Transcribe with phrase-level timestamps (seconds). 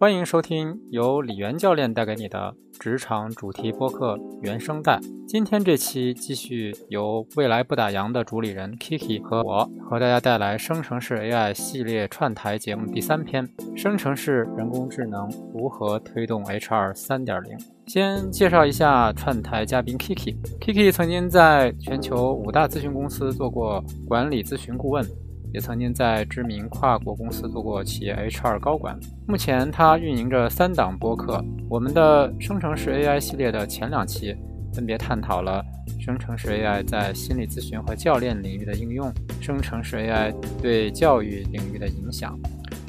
[0.00, 5.00] 欢迎收听由李源教练带给你的职场主题播客原声带。
[5.26, 13.44] 今天这期继续由未来不打烊的主理人 Kiki 和我和大家带来生成式 AI 系列串台节目第三篇：
[13.76, 17.58] 生成式人工智能如何推动 HR 三点零。
[17.88, 20.36] 先介绍一下串台嘉宾 Kiki。
[20.60, 25.04] Kiki 曾经在全球五大咨询公司做过管理咨询顾问。
[25.52, 28.98] 也曾经在知名跨国公司做过企业 HR 高管。
[29.26, 31.44] 目前他运营着三档播客。
[31.68, 34.34] 我们的生成式 AI 系列的前两期
[34.72, 35.64] 分别探讨了
[36.00, 42.38] 生成式 AI 在心理咨询和教练领域的应用，生成式 AI 对教育领域的影响。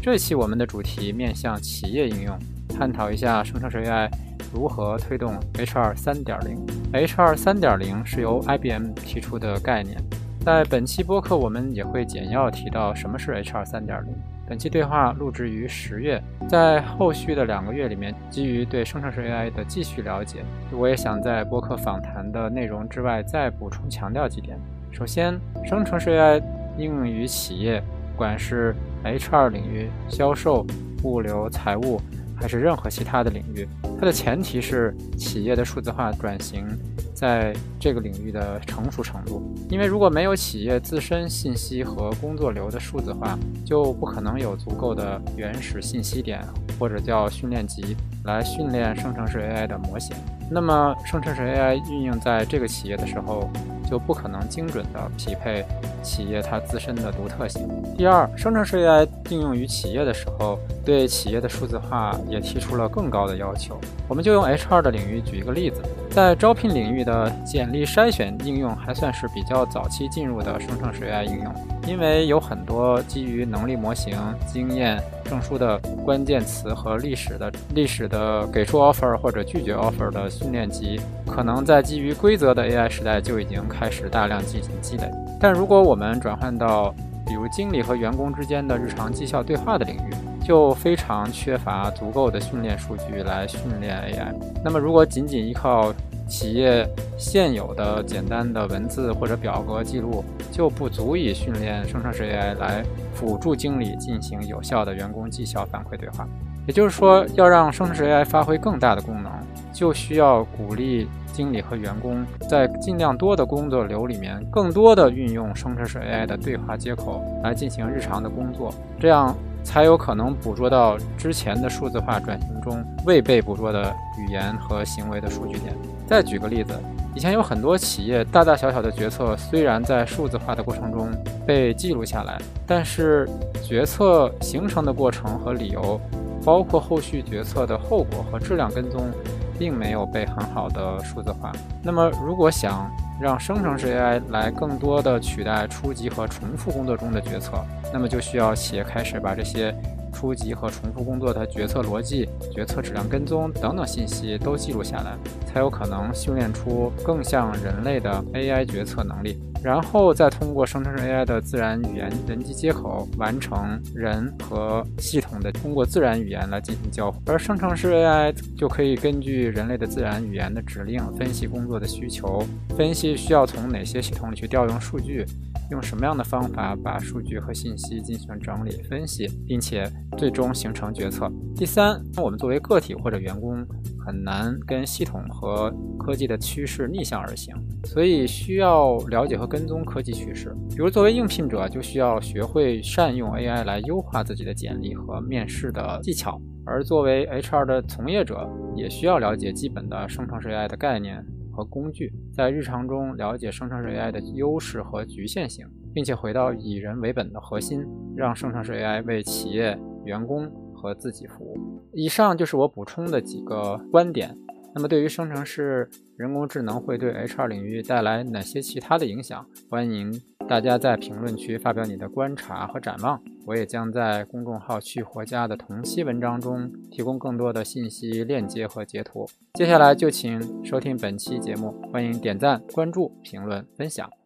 [0.02, 2.38] 这期我们的主题面向企业应用，
[2.70, 4.10] 探讨一下生成式 AI
[4.54, 6.58] 如何推动 HR 3.0。
[6.94, 9.98] HR 3.0是由 IBM 提出的概念。
[10.46, 14.04] 在本期播客，我们也会简要提到什么是 HR 3.0。
[14.48, 24.58] 本期对话录制于十月，在后续的两个月里面，基于对生成式 AI 的继续了解，我也想在播客访谈的内容之外再补充强调几点。
[24.92, 26.42] 首先，生成式 AI
[26.78, 27.80] 应用于企业，
[28.14, 28.74] 不管是
[29.04, 30.66] HR 领域、销售、
[31.04, 32.02] 物流、财务，
[32.40, 33.68] 还是任何其他的领域，
[34.00, 36.66] 它的前提是企业的数字化转型。
[37.14, 46.42] 在这个领域的成熟程度，因为如果没有企业自身信息和工作流的数字化，就不可能有足够的原始信息点
[46.80, 50.16] 或者叫训练集来训练生成式 AI 的模型。
[50.50, 53.52] 那么，生成式 AI 运用在这个企业的时候，
[53.90, 55.66] 就不可能精准的匹配
[56.04, 57.68] 企业它自身的独特性。
[57.98, 63.80] 第二，生成式 AI 应用于企业的时候，对企业的数字化也提出了更高的要求。
[64.08, 65.82] 我们就用 HR 的领域举一个例子。
[66.10, 71.54] 在招聘领域的简历筛选应用还算是比较早期进入的生成式 AI 应用，
[71.88, 74.18] 因为有很多基于能力模型、
[74.48, 85.10] 经验、证书的关键词和历史的历史的给出 offer 或者拒绝 offer 的训练集，可能在基于规则的 AI 时代就已经开始大量进行积累。
[85.40, 86.94] 但如果我们转换到
[87.26, 90.14] 比如经理和员工之间的日常绩效对话的领域，
[90.44, 94.34] 就非常缺乏足够的训练数据来训练 AI。
[94.64, 95.94] 那么，如果仅仅依靠
[96.30, 106.28] 企业现有的简单的文字或者表格记录，就不足以训练生成式 AI 来辅助经理进行有效的员工绩效反馈对话。
[106.68, 109.32] 也就是说，要让生成式 AI 发挥更大的功能，
[109.74, 119.36] 就需要鼓励经理和员工在尽量多的工作流里面，更多的运用生成式 AI 的对话接口来进行日常的工作，这样。
[119.70, 125.72] 才有可能捕捉到之前的数字化转型中未被捕捉的语言和行为的数据点。
[126.08, 126.74] 再举个例子，
[127.14, 131.12] 以前有很多企业大大小小的决策，虽然在数字化的过程中
[131.46, 133.30] 被记录下来，但是
[133.64, 136.02] 决策形成的过程和理由，
[136.44, 139.12] 包括后续决策的后果和质量跟踪，
[139.60, 141.52] 并没有被很好的数字化。
[141.84, 142.90] 那么，如果想
[143.22, 147.52] 让生成式 AI 来更多的取代初级和重复工作中的决策，
[147.94, 149.76] 那么就需要企业开始把这些
[150.14, 159.38] 初级和重复工作的决策逻辑、决策质量跟踪等等信息都记录下来，才有可能训练出更像人类的 AI 决策能力。
[159.64, 172.44] 然后再通过生成式 AI 的自然语言人机接口，完成人和系统的通过自然语言来进行交互，而生成式 AI 就可以根据人类的自然语言的指令，分析工作的需求，
[172.78, 175.26] 分析需要从哪些系统里去调用数据。
[175.72, 179.88] 用什么样的方法把数据和信息进行整理分析，并且
[180.18, 181.32] 最终形成决策？
[181.56, 183.64] 第三，我们作为个体或者员工，
[184.10, 190.52] 很难跟系统和科技的趋势逆向而行，所以需要了解和跟踪科技趋势。
[190.68, 201.24] 比如，作为应聘者，就需要学会善用 AI 来优化自己的简历和面试的技巧；而作为 HR 的从业者，也需要了解基本的生成式 AI 的概念。
[201.52, 210.50] 和工具在日常中了解生成式 AI 的优势和局限性，并且回到以人为本的核心，让生成式 AI 为企业、员工
[210.80, 211.58] 和自己服务。
[211.94, 214.38] 以上就是我补充的几个观点。
[214.74, 219.44] 那么，对于生成式人工智能会对 HR 领域带来哪些其他的影响？
[219.68, 223.20] 欢迎大家在评论区发表你的观察和展望。
[223.48, 229.28] 我也将在公众号“去活家”的同期文章中提供更多的信息、链接和截图。
[229.56, 234.19] 接下来就请收听本期节目，欢迎点赞、关注、评论、分享。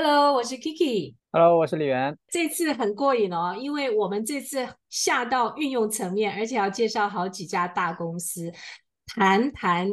[0.00, 1.16] Hello，我是 Kiki。
[1.32, 2.16] Hello，我是李源。
[2.28, 8.52] 这次很过瘾哦，因为我们这次下到运用层面，而且要介绍好几家大公司，
[9.08, 9.90] 谈谈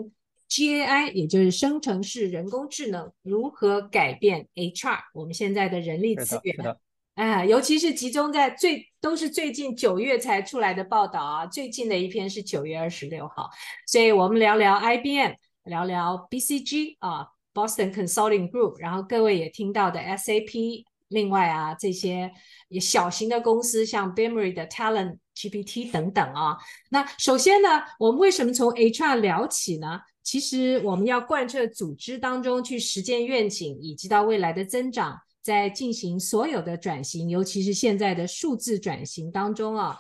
[0.48, 6.78] GAI，也就是生成式人工智能如何改变 HR，我们现在的人力资源。
[7.16, 13.50] 哎，尤其是集中在最都是最近九月才出来的报道啊，最近的一篇是九月二十六号，
[13.88, 15.32] 所以我们聊聊 IBM，
[15.64, 22.32] 聊聊 BCG 啊，Boston Consulting Group，然后各位也听到的 SAP，另外啊这些
[22.80, 26.58] 小型的公司像 Beamery 的 Talent GPT 等等啊。
[26.92, 30.02] 那首先呢，我们为什么从 HR 聊起呢？
[30.22, 35.20] 其实我们要贯彻组织当中去实践愿景，以及到未来的增长。
[35.42, 39.96] 在进行所有的转型，尤其是现在的数字转型当中啊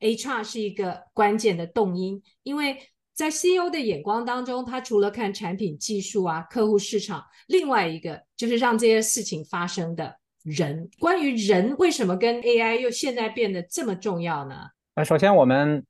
[0.00, 2.76] ，HR 是一个关键的动因，因为
[3.18, 10.88] 在 CEO 的眼光当中，他除了看产品技术啊、客户市场，另外一个就是让这些事情发生的人。
[11.00, 14.54] 关于人，为什么跟 AI 又现在变得这么重要呢？
[14.94, 15.84] 呃，首先我们。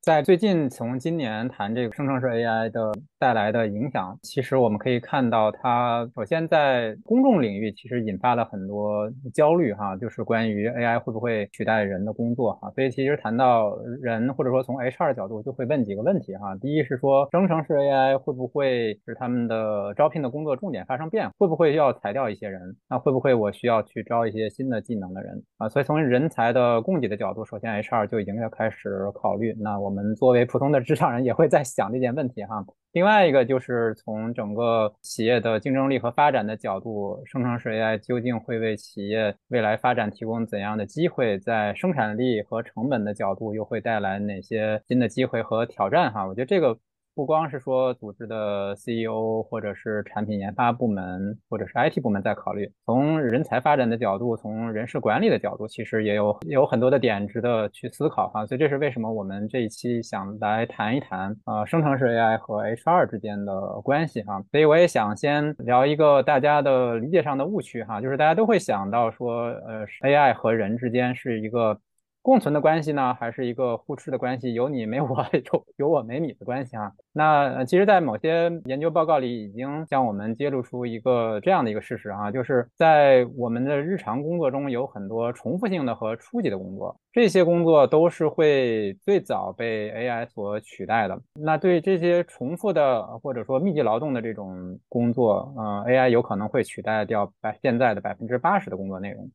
[0.00, 2.92] 在最近，从今年谈这个生成式 AI 的
[3.22, 12.68] 带来的影响，其实我们可以看到，它首先在公众领域其实引发了很多焦虑哈，就是关于 AI 会不会取代人的工作哈。
[12.72, 16.56] 所以其实谈到人，或者说从 HR 角度，就会问几个问题哈。
[16.60, 21.32] 第一是说，生成式 AI 会不会使他们的招聘的工作重点发生变化？
[21.38, 22.60] 会不会要裁掉一些人？
[22.90, 25.68] 那会不会我需要去招一些新的技能的人啊？
[25.68, 29.54] 所以从人才的供给的角度，首先 HR 就已经要开始考虑。
[29.60, 29.92] 那我。
[29.92, 32.64] 们作为普通的职场人，也会在想这件问题哈。
[32.92, 41.38] 另外一个就是从整个企业的竞争力和发展的角度，生成式 AI 究竟会为企业未来发展提供怎样的机会？
[41.38, 46.26] 在生产力和成本的角度，又会带来哪些新的机会和挑战哈？
[46.26, 46.78] 我觉得这个。
[47.14, 58.46] 不光是说组织的 CEO 或者是产品研发部门或者是 IT 部门在考虑，从人才发展的角度，从人事管理的角度，其实也有有很多的点值得去思考哈。
[58.46, 64.42] 所以这是为什么我们这一期想来谈一谈呃生成式 AI 和 HR 之间的关系哈。
[64.50, 71.78] 所以我也想先聊一个大家的理解上的误区哈，就是大家都会想到说呃 AI 和人之间是一个。
[72.22, 76.92] 共存的关系呢，还是一个互斥的关系，有你没我， 有有我没你的关系啊？
[77.12, 91.20] 那其实，在某些研究报告里，已经向我们揭露出一个这样的一个事实啊，就是在我们的日常工作中，有很多重复性的和初级的工作，这些工作都是会最早被 AI 所取代的。
[91.34, 99.28] 那对这些重复的或者说密集劳动的这种工作，嗯，AI 有可能会取代掉百现在的百分之八十的工作内容。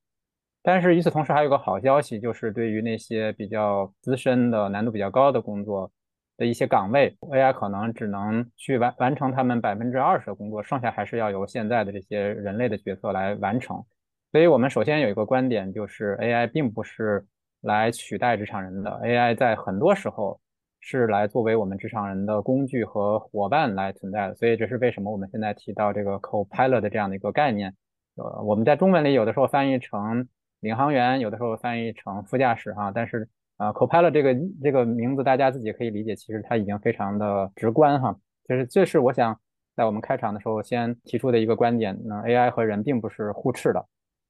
[0.67, 5.89] 但是与此同时，还有个好消息，就是对于那些比较资深的、难度比较高的工作
[6.35, 13.81] 的一些岗位，AI 可能只能去完完成他们百分之二十的工作，剩下还是要由现在的这些人类的角色来完成。
[14.33, 17.25] 所以我们首先有一个观点，就是 AI 并不是
[17.61, 20.37] 来取代职场人的，AI 在很多时候
[20.81, 24.35] 是来作为我们职场人的工具和伙伴来存在的。
[24.35, 27.73] 所以这是为什么我们现在提到这个 Copilot 的这样的一个概念。
[28.17, 30.27] 呃，我们在中文里有的时候翻译成。
[30.61, 33.27] 领航员有的时候翻译成副驾驶哈，但是
[33.57, 38.15] 呃，Copilot 这个这个名字大家自己可以理解，其实它已经非常的直观哈。
[38.47, 39.39] 就是这是我想
[39.75, 43.85] 在我们开场的时候先提出的一个观点，那 AI 和人并不是互斥的。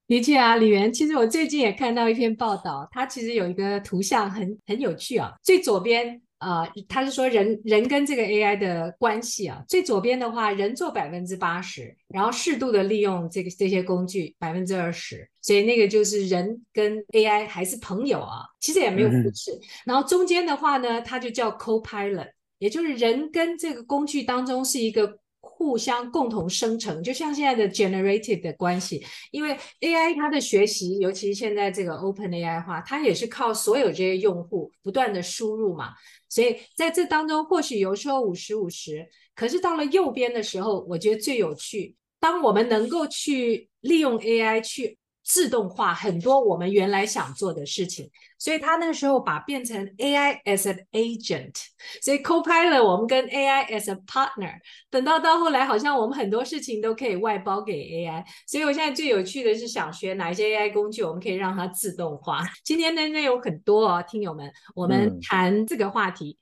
[0.08, 6.22] 的确啊，李源，其实我最近也看到一篇报道，它其实有一个图像很很有趣啊，最左边。
[6.38, 19.52] 啊，他是说人人跟这个 AI 的关系啊，最左边的话，人做百分之八十，然后适度的利用这个这些工具百分之二十，所以那个就是人跟 AI 还是朋友啊，其实也没有互斥。
[19.86, 25.20] 然后中间的话呢，它就叫 Copilot，也就是人跟这个工具当中是一个。
[25.58, 35.94] 互相共同生成，就像现在的 generated 的关系，因为 AI 它的学习，尤其现在这个 Open AI 化，它也是靠所有这些用户不断的输入嘛，
[36.30, 45.00] 所以在这当中，或许有时候五十五十，可是到了右边的时候，我觉得最有趣，当我们能够去利用 AI 去。
[45.28, 51.54] 自动化很多我们原来想做的事情，所以他那时候把变成 AI as an agent，
[52.02, 54.54] 所以 Copilot 我们跟 AI as a partner，
[54.90, 62.42] 等到到后来好像我们很多事情都可以外包给 AI，所以我现在最有趣的是想学哪一些 AI 工具，我们可以让它自动化。
[62.64, 66.38] 今天的内容很多哦，听友们，我们谈这个话题，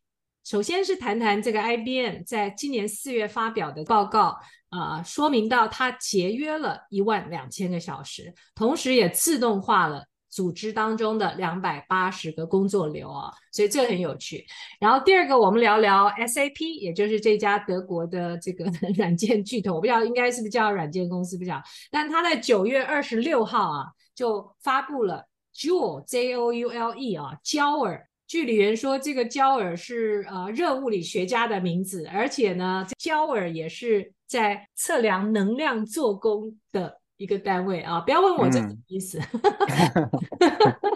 [0.46, 4.38] 首先是谈谈这个 IBM 在今年四月发表的报告。
[4.70, 14.46] 啊，说明到它节约了一万两千个小时，同时也自动化了组织当中的两百八十个工作流啊，所以这很有趣。
[14.78, 18.66] 然后第二个，我们聊聊 SAP，也就是这家德国的这个
[18.98, 21.64] 软件巨头，我不知道应该是不是叫软件公司，不知道。
[21.90, 25.26] 但他在九月二十六号啊，就发布了
[25.56, 28.10] Joule J O U L E 啊，焦耳。
[28.28, 34.12] 据理源说，这个焦耳是呃热物理学家的名字，而且呢，焦耳也是。
[34.28, 39.20] 在测量能量做工的一个单位啊，不要问我这什么意思。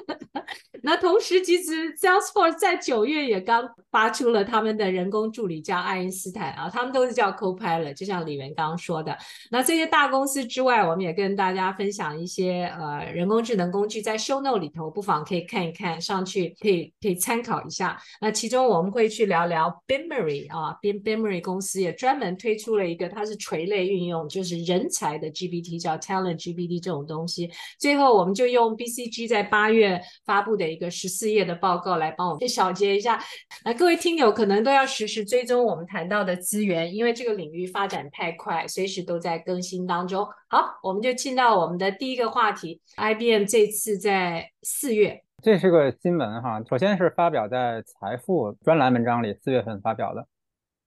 [0.90, 9.16] 那同时，其实 Salesforce 在九月也刚发出了他们的人工助理，叫爱因斯坦啊，他们都是叫 Copilot，就像李元刚刚说的。
[9.52, 17.96] 那这些大公司之外，我们也跟大家分享一些呃人工智能工具，在 Show Note 里头，不妨可以看一看，上去可以可以参考一下。
[18.20, 27.48] 那其中我们会去聊聊 Bimmery 啊，Bimbary 公司也专门推出了一个，它是垂类运用，就是人才的 GPT，叫 Talent GPT 这种东西。
[27.78, 30.70] 最后，我们就用 BCG 在八月发布的。
[30.70, 33.22] 一个十四页的报告来帮我们小结一下。
[33.64, 40.26] 那各位听友可能都要实时追踪我们谈到的资源，因为这个领域发展太快，随时都在更新当中。
[40.48, 42.82] 好，我们就进到我们的第一个话题。
[42.96, 46.64] IBM 这次在四月，这是个新闻哈。
[46.68, 50.26] 首先是发表在财富专栏文章里，四月份发表的。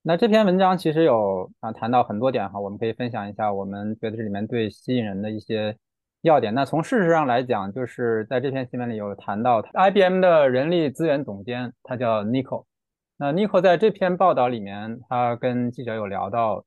[0.03, 5.77] 那这篇文章其实有啊谈到很多点哈，我们可以分享一下我们觉得这里面最吸引人的一些。
[6.23, 12.65] 要点，那从事实上来讲，就是在这篇新闻里有谈到，IBM 的人力资源总监，他叫 Nico。
[13.17, 16.65] 那 Nico 在这篇报道里面，他跟记者有聊到，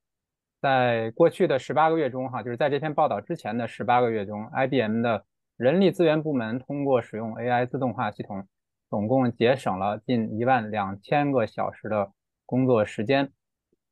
[0.62, 5.24] 在过去的十八个月中，哈，就是在这篇报道之前的十八个月中，IBM 的
[5.56, 8.46] 人力资源部门通过使用 AI 自动化系统，
[8.90, 12.12] 总共节省了近一万两千个小时的
[12.46, 13.32] 工作时间。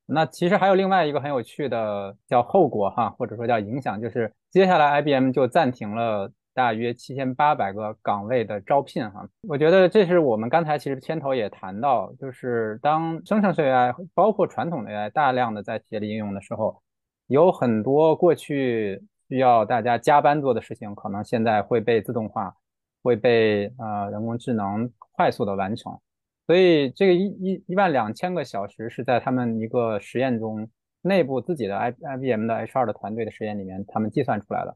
[0.06, 9.28] 那其实还有另外一个很有趣的叫后果哈，或者说叫影响，就是接下来 IBM 就暂停了大约七千八百个岗位的招聘哈。
[9.48, 16.84] 我觉得这是我们刚才其实牵头也谈到，就是当生成式 AI 包括传统的 AI 大量的在企业里应用的时候，
[17.26, 22.56] 有很多过去需要大家加班做的事情，可能现在会被自动化，
[23.02, 26.00] 会被呃人工智能快速的完成。
[26.46, 30.70] 所以这个一一一万两千个小时是在他们一个实验中
[31.04, 34.76] 内部自己的 I I B M 的 H R 的团队的实验里面，他们计算出来了。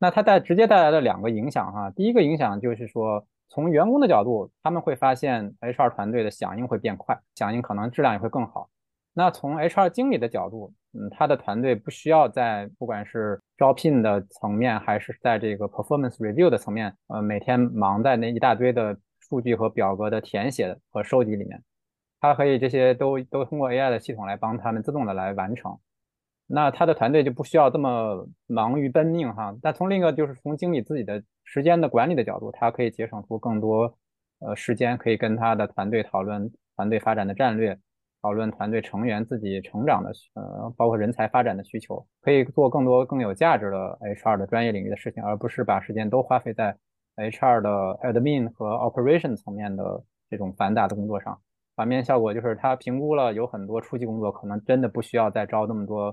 [0.00, 8.68] 那它带直接带来的两个影响哈，第一个影响就是说，从员工的角度，他们会发现 H R 团队的响应会变快，响应可能质量也会更好。
[9.14, 18.96] 那从 H R 经理的角度，嗯，他的团队不需要在不管是招聘的层面，还是在这个 performance review 的层面，呃，每天忙在那一大堆的。
[19.20, 21.62] 数据和表格的填写和收集里面，
[22.20, 25.78] 它可以这些都都通过 AI 的系统来帮他们自动的来完成。
[26.46, 29.54] 那他的团队就不需要这么忙于奔命哈。
[29.60, 33.96] 但从另一个就是从经理自己的时间的管理的角度，他可以节省出更多
[34.40, 37.78] 呃时间，可以跟他的团队讨论团队发展的战略，
[38.22, 46.76] 讨论团队成员自己成长的呃包括人才发展的需求，可以做更多更有价值的 HR 的专业领域的事情，而不是把时间都花费在。
[47.18, 47.70] HR 的
[48.04, 51.36] admin 和 operation 层面的这种繁杂的工作上，
[51.78, 56.06] 反面效果就是他评估了有很多初级工作可能真的不需要再招那么多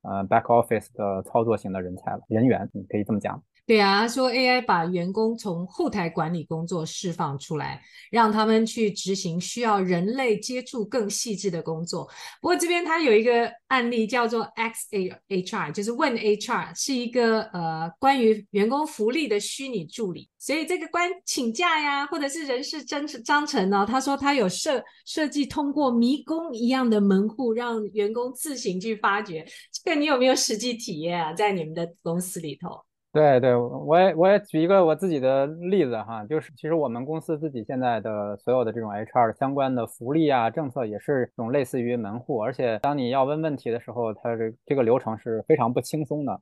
[0.00, 3.42] 呃 back office 的操作型的人才了人员，你可以这么讲。
[3.70, 12.04] 对啊，说 AI 把员工从后台管理工作释放出来，让他们去执行需要人类接触更细致的工作。
[12.40, 20.28] 不过这边他有一个案例叫做 XAHR，就是问 HR，是一个呃关于员工福利的虚拟助理。
[20.36, 29.46] 所以这个关请假呀，或者是人事章章程呢，他说他有设设计通过迷宫一样的门户，让员工自行去发掘。
[29.72, 31.32] 这个你有没有实际体验啊？
[31.32, 32.70] 在你们的公司里头？
[33.12, 46.40] 对对，我也我也举一个我自己的例子哈，就是其实我们公司自己现在的所有的这种 HR 相关的福利啊政策也是这种类似于门户，而且当你要问问题的时候，它这这个流程是非常不轻松的。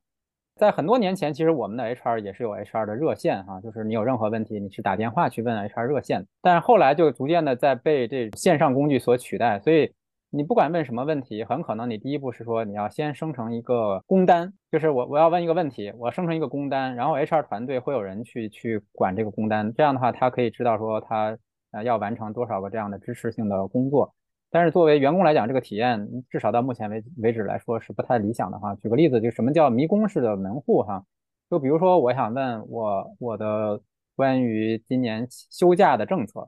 [0.57, 9.91] 在很多年前，其实我们的 HR 也是有 HR 的热线哈，就是你有任何问题，你是打电话去问 HR 热线，但是后来就逐渐的在被这线上工具所取代，所以。
[10.31, 21.35] 你不管问什么问题，很可能你第一步是说你要先生成一个工单，就是我我要问一个问题，我生成一个工单，然后 HR 团队会有人去去管这个工单，这样的话他可以知道说他
[21.71, 24.13] 呃要完成多少个这样的支持性的工作。
[24.51, 28.75] 但是作为员工来讲，这个体验至少到目前为为止来说是不太理想的哈。
[28.75, 31.03] 举个例子，就什么叫迷宫式的门户哈？
[31.49, 33.81] 就比如说我想问我我的
[34.15, 36.47] 关于今年休假的政策。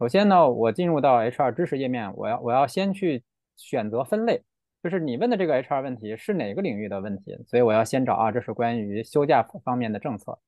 [0.00, 3.22] 首先呢，我进入到 HR 知识页面，我要我要先去
[3.54, 4.42] 选择分类，
[4.82, 10.38] 就是你问的这个 HR 问题是哪个领域的问题，所以我要先找啊，这是关于休假方面的政策。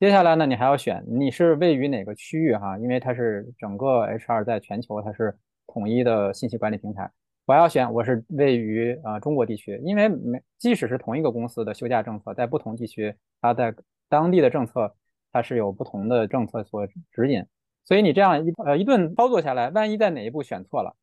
[0.00, 5.38] 接下来呢，你还要选你是位于哪个区域哈，因为它是整个 HR 在全球它是
[5.68, 7.08] 统一的信息管理平台。
[7.46, 13.72] 我要选我是位于啊中国地区，因为每即使是同一个公司的休假政策，在不同地区，它在
[14.08, 14.92] 当地的政策
[15.30, 17.46] 它是有不同的政策所指引。
[17.88, 20.94] 所以你这样一呃一顿操作下来，万一在哪一步选错了，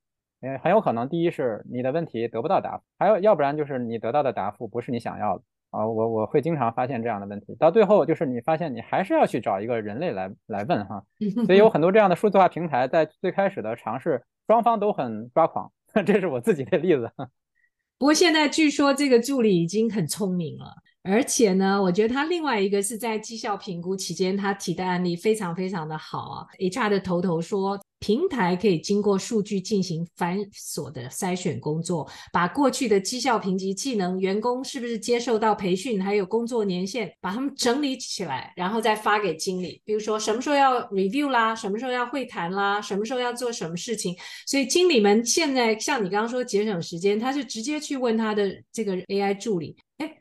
[0.41, 11.03] 呃很有可能第一是你的问题得不到答复，还有要不然就是你得到的答复不是你想要的啊，我我会经常发现这样的问题，到最后就是你发现你还是要去找一个人类来来问哈，
[11.47, 15.71] 所以有很多这样的数字化平台在最开始的尝试，双方都很抓狂，
[16.05, 17.11] 这是我自己的例子。
[17.97, 20.75] 不过现在据说这个助理已经很聪明了。
[21.05, 26.47] 而且呢，我觉得他另外一个是在绩效评估期间，他提的案例非常非常的好啊。
[26.57, 39.79] HR 的头头说，平台可以经过数据进行繁琐的筛选工作，把过去的绩效评级技能、员工是不是接受到培训，还有工作年限，把他们整理起来，然后再发给经理。
[39.85, 44.15] 比如说什么时候要 review 啦，什么时候要会谈啦，什么时候要做什么事情。
[44.47, 49.75] 所以经理们现在像你刚刚说节省时间，他是直接去问他的这个 AI 助理。
[49.97, 50.14] 哎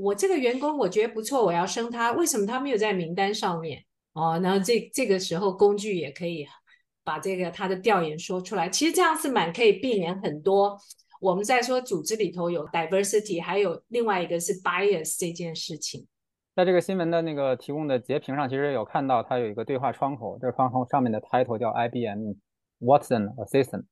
[0.00, 3.84] 我这个员工我觉得不错，我要升他，为什么他没有在名单上面？
[4.14, 6.46] 哦，然后这这个时候工具也可以
[7.04, 8.68] 把这个他的调研说出来。
[8.68, 10.76] 其实这样是蛮可以避免很多
[11.20, 16.06] 我们在说组织里头有 diversity，还有另外一个是 bias 这件事情。
[16.56, 22.32] 在这个新闻的那个提供的截屏上，其实有看到它有一个对话窗口，这个窗口上面的 title 叫 IBM
[22.80, 23.84] Watson Assistant。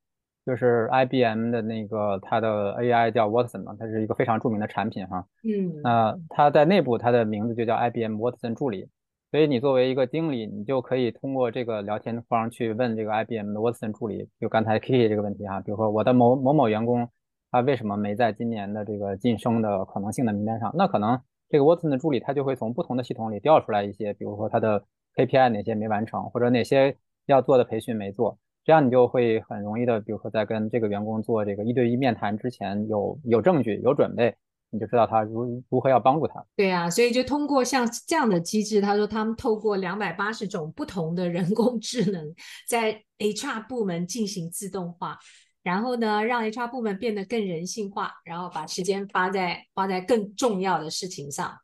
[0.49, 5.26] 就是 IBM 的那个它的 AI 叫 Watson 嘛，它是一个非常著名的产品哈。
[5.45, 8.88] 嗯，那它在内部它的名字就叫 IBM Watson 助理，
[9.31, 17.07] 所以你作为一个经理，你就可以通过这个聊天框去问这个 IBM 的 Watson 助理，就刚才 Kiki 这个问题哈，比如说我的某某某员工，
[17.50, 20.73] 他为什么没在今年的这个晋升的可能性的名单上？
[20.75, 24.83] 那可能这个 Watson 的助理他就会从不同的系统里调出来一些，比如说他的
[25.14, 28.38] KPI 哪些没完成，或者哪些要做的培训没做。
[28.69, 34.37] 这样你就会很容易的，比如说在跟这个员工做这个一对一面谈之前，有有证据、有准备，
[34.69, 36.45] 你就知道他如如何要帮助他。
[36.55, 42.23] 对啊，所以就通过像这样的机制，他说他们透过两百八十种不同的人工智能，
[42.69, 45.19] 在 HR 部门进行自动化，
[45.63, 51.57] 然后呢，让 HR 部门变得更人性化，然后把时间花在花在更重要的事情上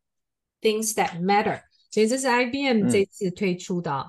[0.63, 1.61] ，things that matter。
[1.91, 4.07] 所以这是 IBM 这次推出的。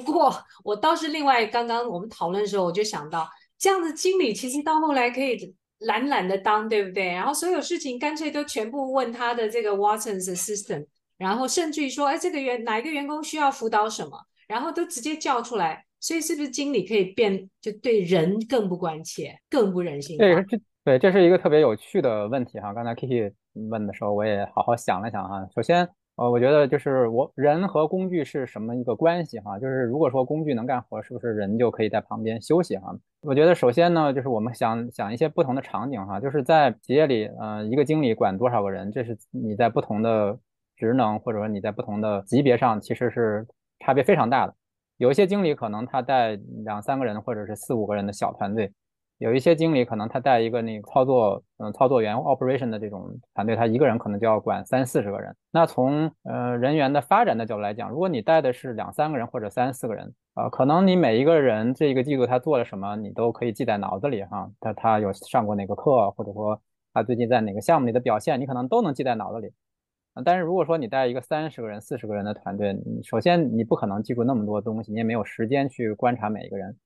[0.00, 0.32] 不过，
[0.64, 7.06] 我倒是另外，刚刚我们讨论的时候，我就想到，这样的经理其实到后来可以懒懒的当，对不对？
[7.06, 10.86] 然后所有事情干脆都全部问他的这个 Watson's assistant，
[11.18, 14.18] 然后甚至于说，哎，这个员哪一个员工需要辅导什么，
[14.48, 15.84] 然后都直接叫出来。
[15.98, 20.18] 所以是不是经理可以变，就对人更不关切，更不人性？
[20.18, 22.72] 对，这对，这是一个特别有趣的问题哈。
[22.72, 23.32] 刚才 Kiki
[23.70, 25.46] 问的时候，我也好好想了想哈。
[25.54, 25.88] 首先。
[26.16, 29.58] 呃，我觉得就是我人和工具是什么一个关系哈？
[29.58, 32.96] 就是如果说工具能干活，是不是人就可以在旁边休息哈？
[33.20, 40.38] 我觉得首先呢，就是我们想想一些不同的场景哈，就是在企业里，呃，一个经理管多少个人，这是你在不同的
[40.74, 43.46] 职能或者说你在不同的级别上其实是
[43.80, 44.54] 差别非常大的。
[44.96, 48.72] 有一些经理可能他带两三个人或者是四五个人的小团队。
[49.18, 55.34] 有一些经理可能他带一个那个操作，嗯，操作员 operation 的这种团队，他一个人可能就要管三四十个人。
[55.50, 64.50] 那从呃人员的发展的角度来讲，如果你带的是两三个人或者三四个人，啊，可能你每一个人这一个季度他做了什么，你都可以记在脑子里哈。
[64.60, 66.60] 他他有上过哪个课，或者说
[66.92, 69.50] 他最近在哪个项目里的表现，你可能都能记在脑子里。
[70.24, 76.76] 但是如果说你带一个三十个人、四十个人的团队，首先你不可能记住那么多东西，你也没有时间去观察每一个人。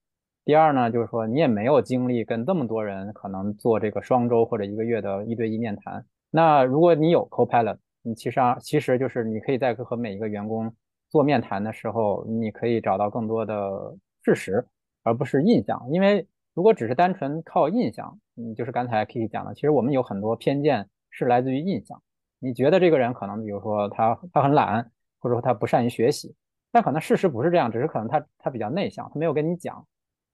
[0.44, 6.04] 第二呢，就是说你也没有精力跟这么多人可能做这个双周或者一个月的一对一面谈。
[6.30, 10.74] 那如果你有 Copilot，你其实其实就是你可以在和每一个员工
[11.08, 14.66] 做面谈的时候，你可以找到更多的事实，
[15.02, 15.80] 而不是印象。
[15.90, 22.02] 因为如果只是单纯靠印象，嗯，就是刚才 Kiki 讲的，其实我们有很多偏见是来自于印象。
[22.38, 26.34] 你觉得这个人可能，比如说他他很懒，或者说他不善于学习，
[26.72, 29.86] 但可能事实不是这样，只是可能他他比较内向，他没有跟你讲。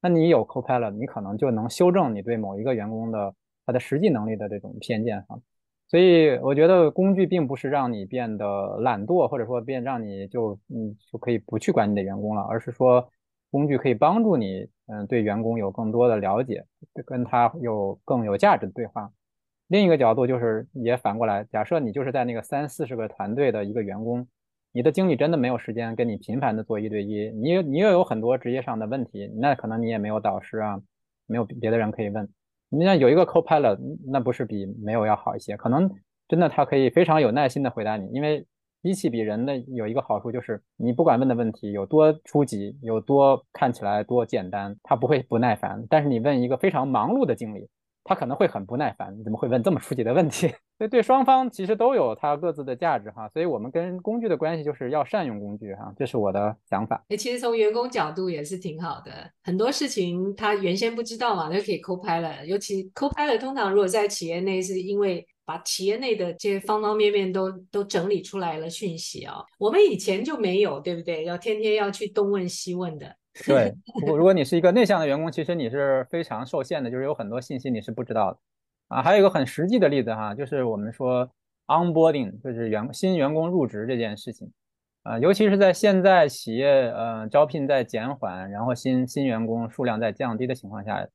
[0.07, 5.37] 那你有 Copilot，你可能就能修正你对某一个员工的他的实际能力的这种偏见哈。
[5.89, 13.11] 所以我觉得工具并不是让你变得懒惰，或者说变让你就嗯就可以不去管你的员工了，而是说
[13.51, 16.65] 工具可以帮助你嗯对员工有更多的了解，
[17.05, 19.11] 跟他有更有价值的对话。
[19.67, 24.29] 另一个角度就是也反过来，假设你就是在那个三四十个团队的一个员工。
[24.77, 30.79] 你的经理真的没有时间跟你频繁的做一对一，你你又有很多职业上的问题，那可能你也没有导师啊，
[31.27, 32.29] 没有别的人可以问。
[32.69, 35.57] 你像有一个 Copilot，那不是比没有要好一些？
[35.57, 35.91] 可能
[36.29, 38.47] 真的他可以非常有耐心的回答你，因为
[38.83, 45.87] 机器比人的有一个好处就是，你不管问的问题有多初级，有多看起来多简单，他不会不耐烦。
[45.89, 47.67] 但是你问一个非常忙碌的经理。
[48.05, 50.49] 他可能会很不耐烦，你怎么会问这么初级的问题？
[50.79, 53.29] 所以对双方其实都有它各自的价值哈。
[53.29, 57.05] 所以我们跟工具的关系就是要善用工具哈，这是我的想法。
[57.09, 59.13] 哎，其实从员工角度也是挺好的，
[59.43, 62.45] 很多事情他原先不知道嘛，就可以 Copilot。
[62.45, 69.37] 尤其 Copilot 通常如果在企业内是因为把企业内的这些方方面面都都整理出来了讯息啊。
[69.59, 71.25] 我们以前就没有，对不对？
[71.25, 73.17] 要天天要去东问西问的。
[73.47, 78.39] 对，如果如果你是一个内向的员工，其实你是非常受限的，就是有很多信息你是不知道的
[78.89, 79.03] 啊。
[79.03, 81.31] 还有一个很实际的例子哈，就是我们说
[81.67, 84.51] onboarding，就是员新员工入职这件事情。
[85.03, 91.07] 啊，尤其是在现在企业呃招聘在减缓，然后新新员工数量在降低的情况下，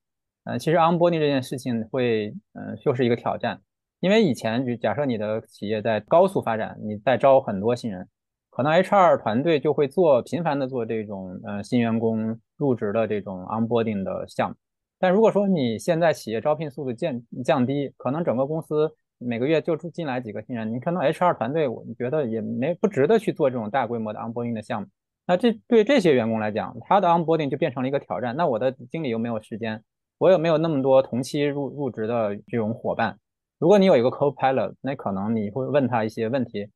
[0.46, 3.60] 呃，其实 onboarding 这件事情会嗯又是一个挑战，
[4.00, 8.08] 因为以前就假设你的企业在高速发展，你在招很多新人，
[8.50, 14.56] 可能 HR 团队就会做频繁的做这种呃新员工入职的这种 onboarding 的项目，
[15.02, 18.96] 但如果说你现在企业招聘速度降降低，可能整个公司。
[19.24, 24.88] 每个月就进来几个新人，你可能 HR 团队，我觉得也没不值得去做这种大规模的 onboarding 的项目。
[25.28, 28.36] 那这对这些员工来讲，他的 onboarding 就变成了一个挑战。
[28.36, 29.84] 那我的经理又没有时间，
[30.18, 33.16] 我又没有那么多同期入入职的这种伙伴。
[33.60, 36.68] 如果你有一个 co-pilot，那可能你会问他一些问题，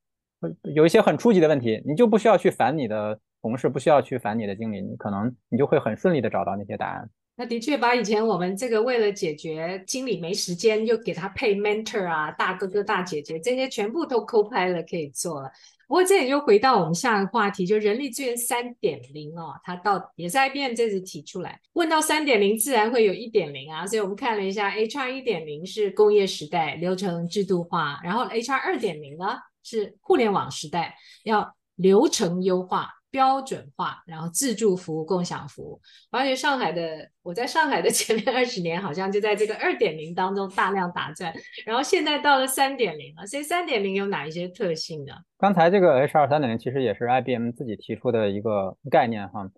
[0.76, 7.10] 有一些很初级的问题，你就不需要去烦你的同事，不需要去烦你的经理，你可能你就会很顺利的找到那些答案。
[7.38, 15.52] 那的确把以前我们这个为了解决经理没时间，又给他配 mentor 啊，大哥哥大姐姐这些全部都抠拍了可以做了。
[15.88, 32.90] 不过这也就回到我们下一个话题，就人力资源三点零哦，它到也是 IBM 这次提出来，问到三点零自然会有一点零啊，所以我们看了一下 HR 一点零是工业时代流程制度化，然后 HR 二点零呢是互联网时代要流程优化。
[33.16, 35.80] 标准化，然后自助服务、共享服务。
[36.12, 41.34] 而且上海的，我在上海的 前面二十年，好像就在这个二点零当中大量打转。
[41.66, 45.14] 然后现在到了三点零了，所以三点零有哪一些特性呢？
[45.38, 49.50] 刚才这个 HR 三点零其实也是 IBM 自己提出的一个概念哈，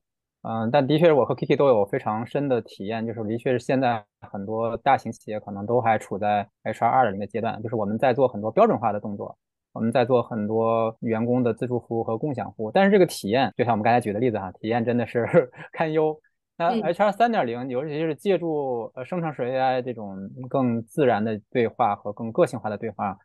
[0.43, 9.36] 嗯，但的确我和 Kiki 都有非常深的体验，就是的确是现在很多大型企业可能都还处在 HR 二点零的阶段，就是我们在做很多标准化的动作。
[9.77, 16.19] 我们在做很多员工的自助服务和共享服务，但是这个体验，就像我们刚才举的例子哈，体验真的是 堪忧。
[16.57, 20.17] 那 HR 三点零，尤其是借助呃生成式 AI 这种
[20.49, 23.19] 更自然的对话和更个性化的对话，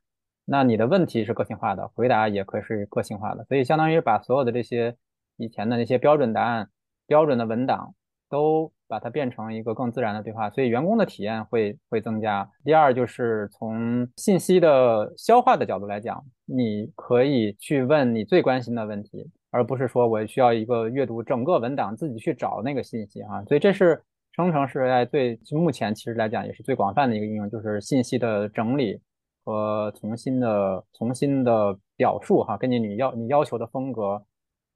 [0.44, 4.94] 那你的问题是个性化的，回答也可以是个性化的，所以相当于把所有的这些
[5.38, 6.68] 以前的那些标准答案、
[7.06, 7.94] 标准的文档
[8.28, 8.70] 都。
[8.92, 12.46] 把它变成一个更自然的对话，所以员工的体验会会增加。
[12.62, 23.42] 第二，就是从信息的消化的角度来讲，你可以去问你最关心的问题，而不是说我需要一个阅读整个文档自己去找那个信息啊。
[23.44, 24.02] 所以这是
[24.32, 29.00] 生成式 AI 最目前其实来讲也是最广泛的一个应用，就是信息的整理
[29.42, 34.22] 和重新的重新的表述哈，根据你要你要求的风格。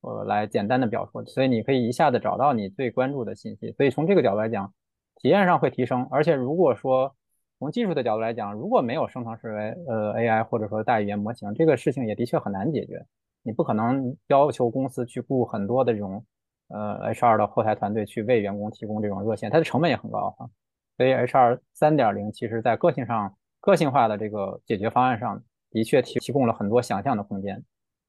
[0.03, 3.73] 呃，来简单的表述，所以你可以一下子找到你最关注的信息。
[3.73, 4.73] 所以从这个角度来讲，
[5.17, 6.07] 体验上会提升。
[6.11, 7.15] 而且如果说
[7.59, 13.05] 从技术的角度来讲，如果没有生成式呃 AI 或者说大语言模型，这个事情也的确很难解决。
[13.43, 16.25] 你不可能要求公司去雇很多的这种
[16.69, 20.51] 呃 HR 的后台团队去为员工提供这种热线，它的成本也很高啊。
[20.97, 27.63] 所以 HR 三点零其实在个性上、个性化的这个解决方案上的确提提供了很多想象的空间。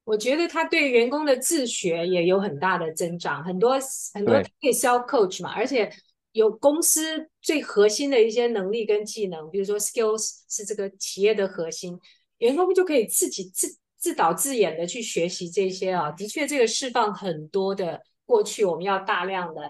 [0.07, 3.77] 我觉得他对员工的自学也有很大的增长，很多
[4.13, 5.91] 很多可以 self coach 嘛，而且
[6.31, 11.99] 有公司最核心的一些能力跟技能，比如说 skills 是这个企业的核心，
[12.37, 13.67] 员工就可以自己自
[13.97, 19.61] 自导自演的去学习这些啊，的确这个释放很多的过去我们要大量的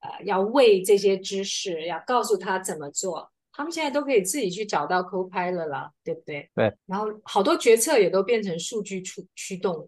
[0.00, 3.32] 呃要喂这些知识，要告诉他怎么做。
[3.58, 6.48] 他们现在都可以自己去找到 co-pilot 了，对不对？
[6.54, 6.72] 对。
[6.86, 9.86] 然后好多决策也都变成数据驱驱动了，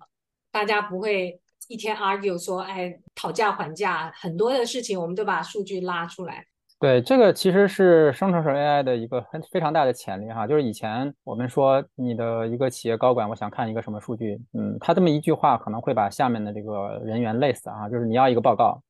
[0.51, 6.45] 大家不会一天 argue 说，哎，讨价还价，很多的事情我们都把数据拉出来。
[6.81, 10.49] 对，这个其实是生成式 AI 的一个很非常大的潜力哈。
[10.49, 17.89] 就是以前我们说你的一个企业高管，我想看一个什么数据，嗯，他这么一句话可能会把下面的这个人员累死啊。
[17.89, 18.83] 就是你要一个报告，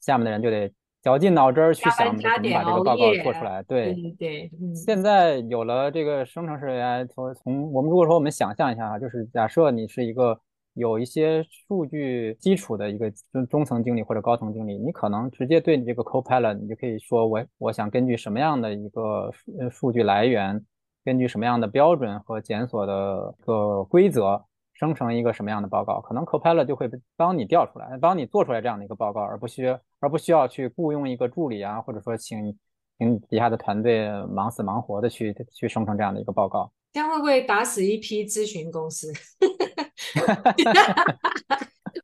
[0.00, 0.72] 下面的人就得。
[1.04, 3.62] 绞尽脑汁儿去想怎么把这个报告做出来。
[3.64, 10.40] 对对，现在有了这个生成式 AI，从从我们如果说我们想象一下哈，就是假设你是一个
[10.72, 20.64] 有一些数据基础的一个中中层经理或者高层经理，你可能直接对你这个 Copilot，你就可以说我我想根据什么样的一个数数据来源，
[21.04, 24.42] 根据什么样的标准和检索的个规则。
[24.76, 29.72] 生成一个什么样的报告，可能 Copilot 就会帮你调出来，帮你做出来这样的一个报告，而不需
[30.04, 32.54] 而不需要去雇佣一个助理啊，或者说请
[32.98, 39.10] 请底下的团队忙死忙活的去去生成这样的一个报告，这样会不会打死一批咨询公司？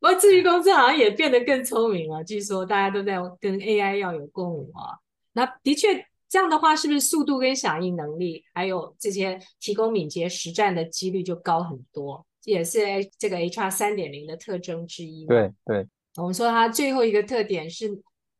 [0.00, 4.96] 不过咨询公司好像也变得更聪明了，据说大家都在跟 AI 要有共舞啊。
[5.34, 5.88] 那的确，
[6.26, 12.24] 这样的话，是不是速度跟响应能力，还有这些提供敏捷实战的几率就高很多？
[12.44, 12.80] 也是
[13.18, 15.26] 这个 HR 三点零的特征之一。
[15.26, 17.88] 对对，我们说它最后一个特点是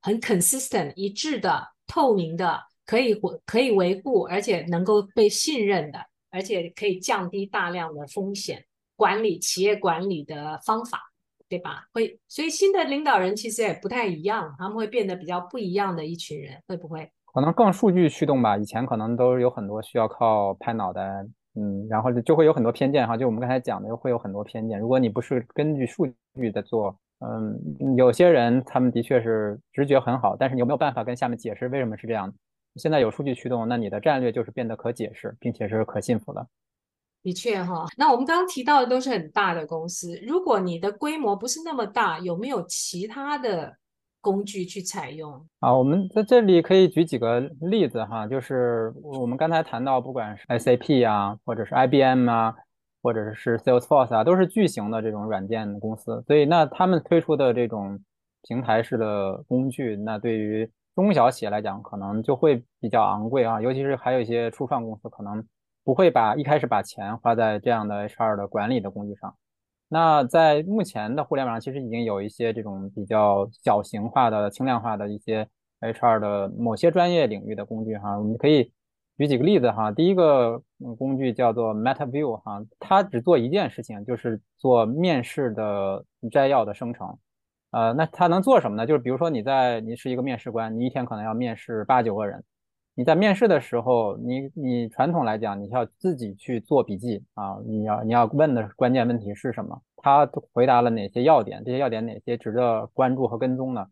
[0.02, 5.98] 很 consistent 一致的、透明的，可以可以维护，而且能够被信任的，
[6.30, 8.64] 而且可以降低大量的风险
[8.96, 11.00] 管理企业管理的方法。
[11.50, 11.82] 对吧？
[11.92, 17.10] 会，所以新的领导人其实也不太一样，他们会变得比较不一样的一群人，会不会？
[17.34, 18.56] 可能更数据驱动吧。
[18.56, 21.02] 以前可能都有很多需要靠拍脑袋，
[21.56, 23.16] 嗯，然后就会有很多偏见哈。
[23.16, 24.78] 就我们刚才讲的，又会有很多偏见。
[24.78, 26.06] 如果你不是根据数
[26.36, 32.32] 据在做，嗯，有些人他们的确是直觉很好，但是你有没有办法跟下面解释为什么是这样？
[32.76, 36.46] 现在有数据驱动，那你的战略就是变得可解释，并且是可信服的。
[37.22, 40.18] 的确哈，那我们刚刚提到的都是很大的公司。
[40.26, 43.76] 如果你的规模不是那么大，有没有其他的
[44.22, 45.46] 工具去采用？
[45.58, 52.54] 啊，我们在这里可以举几个例子哈，就是我们刚才谈到，不管是 SAP 啊，或者是 IBM 啊，
[53.02, 56.22] 或者是 Salesforce 啊，都是巨型的这种软件公司。
[56.26, 57.98] 所以那他们推出的这种
[58.42, 65.44] 平台式的工具，那对于中小企业来讲，可能就会比较昂贵啊，尤其是还有一些初创公司可能。
[65.82, 69.34] 不会把一开始把钱花在这样的 HR 的管理的工具上。
[69.88, 75.48] 那在目前的互联网上，其实已经有一些这种比较小型化的、轻量化的一些
[75.80, 78.16] HR 的某些专业领域的工具哈。
[78.18, 78.70] 我们可以
[79.20, 79.92] 举几个例子哈。
[79.92, 80.62] 第一个
[80.96, 87.18] 工具叫做 MetaView 哈，它只做一件事情，就是做面试的摘要的生成。
[87.70, 88.86] 呃，那它能做什么呢？
[88.86, 92.42] 就是比如说你在你是一个面试官，你一天可能要面试八九个人。
[92.94, 99.78] 你在面试的时候，你你传统来讲，你要自己去做笔记啊，你要你要问的关键问题是什么？
[99.98, 101.62] 他回答了哪些要点？
[101.62, 103.86] 这些要点哪些值得关注和跟踪呢？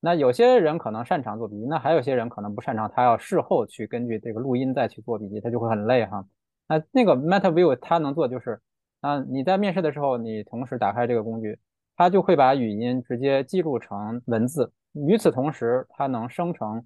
[0.00, 6.24] 那有些人可能擅长做笔记，那还有些人可能不擅长，他要事后去根据这个录音再去做笔记，他就会很累哈。
[6.68, 8.60] 那那个 MetaView 它能做就是，
[9.00, 11.58] 啊，你在面试的时候，你同时打开这个工具，
[11.96, 16.84] 它就会把语音直接记录成文字，与此同时，它能生成。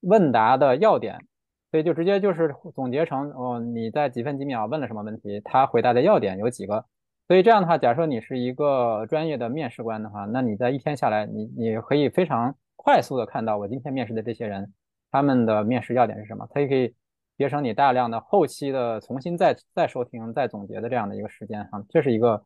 [0.00, 1.16] 问答的要点，
[1.70, 6.84] 所以就直接就是总结成哦，你在几分几秒问了什么问题，他回答的要点有几个。
[7.28, 14.72] 所以这样的话，假设你是一个专业的面试官的话，那你在一天下来，你你可以非常快速的看到我今天面试的这些人，
[15.10, 16.94] 他们的面试要点是什么，它也可以
[17.38, 21.82] 节省你大量的后期的重新再再收听、再总结的这样的一个时间哈。
[21.88, 22.44] 这是一个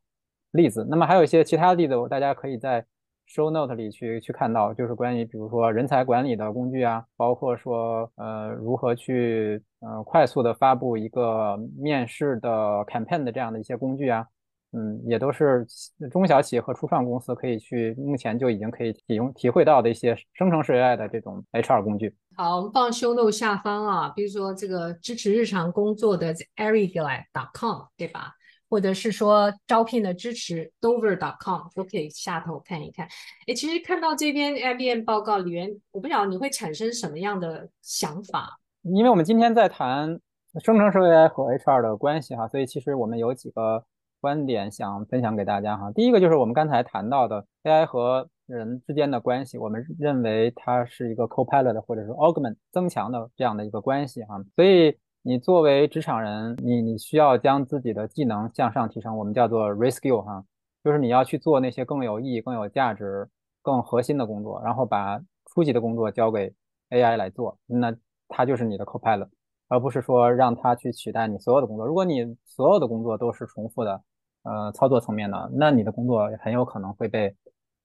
[0.53, 0.87] 例子。
[0.89, 2.85] 那么还有一些其他的例子，大家可以在。
[3.29, 12.49] Show Note 里去去看到，就是关于比如说人才管理的工具啊，包括说呃如何去呃快速的发布一个面试的
[12.85, 14.25] campaign 的这样的一些工具啊，
[14.73, 15.67] 嗯，也都是
[16.11, 22.15] 中小企业和初创公司可以去目前就已经可以体用体会到的一些生成式 AI 的这种 HR 工具。
[22.37, 28.33] 好，我们放 Show Note 下方啊，比如说这个支持日常工作的 Ariglide.com，对吧？
[28.69, 33.07] 或者是说招聘的支持，Dover.com 都可以下头看一看。
[33.47, 38.59] 哎，其实看到这篇 IBM 报告里面，我不晓得你会产生什么样的想法？
[38.83, 40.19] 因为我们今天在谈
[40.63, 43.85] 生成式 AI 和 HR 的关系哈，所以其实我们有几个
[44.21, 45.91] 观点想分享给大家哈。
[45.93, 54.97] 第一个就是我们刚才谈到的 AI 和人之间的关系，我们认为它是一个 copilot 或者是 augment 增强的这样的一个关系哈，所以。
[55.29, 60.45] 你作为职场人，你你需要将自己的技能向上提升，我们叫做 reskill 哈，
[60.85, 63.29] 就是你要去做那些更有意义、更有价值、
[63.61, 66.55] 更核心的工作，然后把初级的工作交给
[66.91, 67.93] AI 来做，那
[68.29, 69.29] 它就是你的 copilot，
[69.69, 71.87] 而不是说让它去取代你所有的工作。
[71.87, 74.01] 如果你所有的工作都是重复的，
[74.45, 77.35] 呃，操作层面的，那你的工作很有可能会被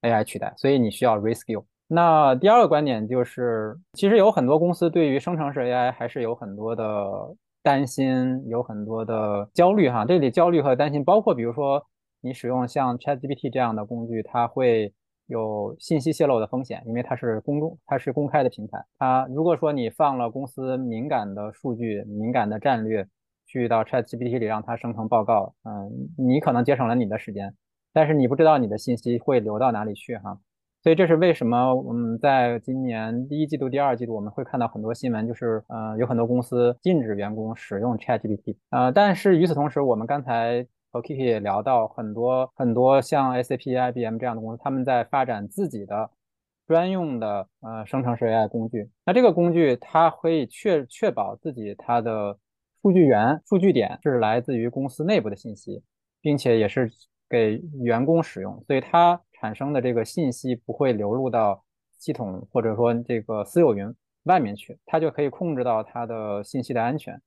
[0.02, 1.63] AI 取代，所以你需要 reskill。
[1.88, 10.06] 那第二个观点就是，其实有很多公司对于生成式 AI 还是有很多的担心，有很多的焦虑哈。
[10.06, 11.86] 这里焦虑和担心包括，比如说
[12.22, 14.94] 你使用像 ChatGPT 这样的工具，它会
[15.32, 18.84] 有信息泄露的风险，因为它是公众，它是公开的平台。
[19.00, 23.08] 它如果说你放了公司敏感的数据、敏感的战略
[23.48, 27.56] 去到 ChatGPT 里让它生成报告，嗯，你可能节省了你的时间，
[27.94, 30.38] 但是你不知道你的信息会流到哪里去哈。
[30.84, 38.58] 所以这是为什么我们在今年第一季度、第二季度我们会看到很多新闻，就是呃有很多公司禁止员工使用 ChatGPT。
[38.72, 46.10] 呃，但是与此同时，我们刚才和 Kiki 也聊到很多很多像 SAP、IBM 这样的公司，他们在发展自己的
[46.67, 48.89] 专用的呃生成式 AI 工具。
[49.06, 52.38] 那这个工具它可以确确保自己它的
[52.82, 55.82] 数据源、数据点是来自于公司内部的信息，
[56.21, 56.91] 并且也是
[57.30, 59.19] 给员工使用，所以它。
[59.41, 61.63] 产生的这个信息不会流入到
[61.97, 63.91] 系统或者说这个私有云，
[64.25, 67.19] 外面去，它就可以控制到它的信息的安全。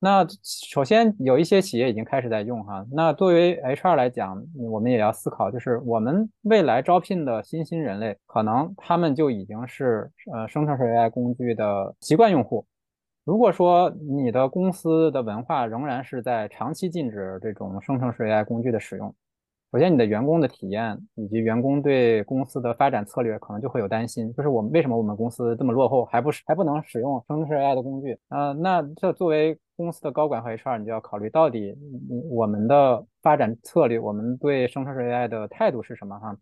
[0.00, 12.64] 那首先有一些企业已经开始在用哈，那作为 HR 来讲，我们也要思考，就是我们未来招聘的新兴人类，可能他们就已经是呃生成式 AI 工具的习惯用户。
[13.24, 19.12] 如果说你的公司的文化仍然是在长期禁止这种生成式 AI 工具的使用，
[19.70, 28.18] 首先你的员工的体验以及员工对公司的发展策略可能就会有担心，就是我们为什么我们公司这么落后，还不是还不能使用生成式 AI 的工具？
[28.30, 31.76] 呃，那这作为公司的高管和 HR，你就要考虑到底
[32.30, 36.34] 我们的发展策略，我们对生成式 AI 的态度是什么哈？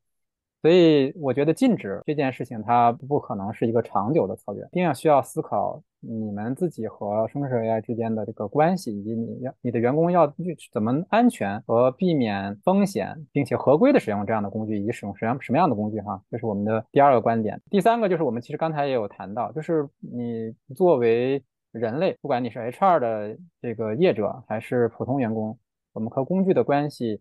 [0.66, 10.26] 所以我觉得禁止这件事情，它不可能是一个长久的策略，一定要需要思考你们自己和生成式 AI 之间的这个关系，以及你要你的员工要
[10.72, 17.62] 怎么安全和避免风险，并且合规的使用这样的工具，以及使用什么什么样的工具哈，这是我们的第二个观点。
[17.70, 25.56] 第三个就是我们其实刚才也有谈到，就是你作为人类，不管你是 HR 的这个业者还是普通员工，
[25.92, 27.20] 我们和工具的关系。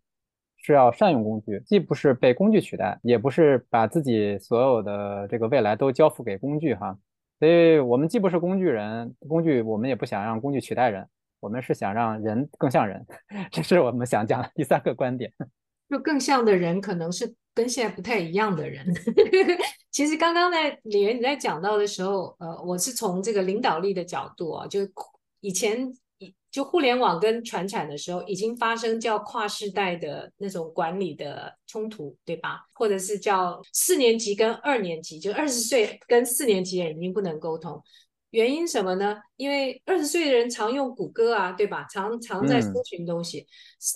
[0.65, 6.97] 是要善用工具，既不是被工具取代，也不是把自己所有的这个未来都交付给工具哈。
[7.39, 11.07] 所以，我们既不是工具人，工具我们也不想让工具取代人，
[11.39, 13.05] 我们是想让人更像人，
[13.51, 15.31] 这是我们想讲的第三个观点。
[15.87, 18.83] 就更像的人，可能是跟现在不太一样的人。
[19.91, 24.79] 其实刚刚在李源你在讲到的时候，呃，我是从这个领导力的角度啊，就
[25.41, 25.93] 以前。
[26.55, 32.61] 就互联网跟传产的时候，已经发生叫跨世代的那种管理的冲突，对吧？
[32.73, 37.83] 或者是叫四年级跟二年级，就二十岁跟四年级的人已经不能沟通。
[38.29, 39.17] 原因什么呢？
[39.35, 41.85] 因为二十岁的人常用谷歌啊，对吧？
[41.91, 43.45] 常常在搜寻东西。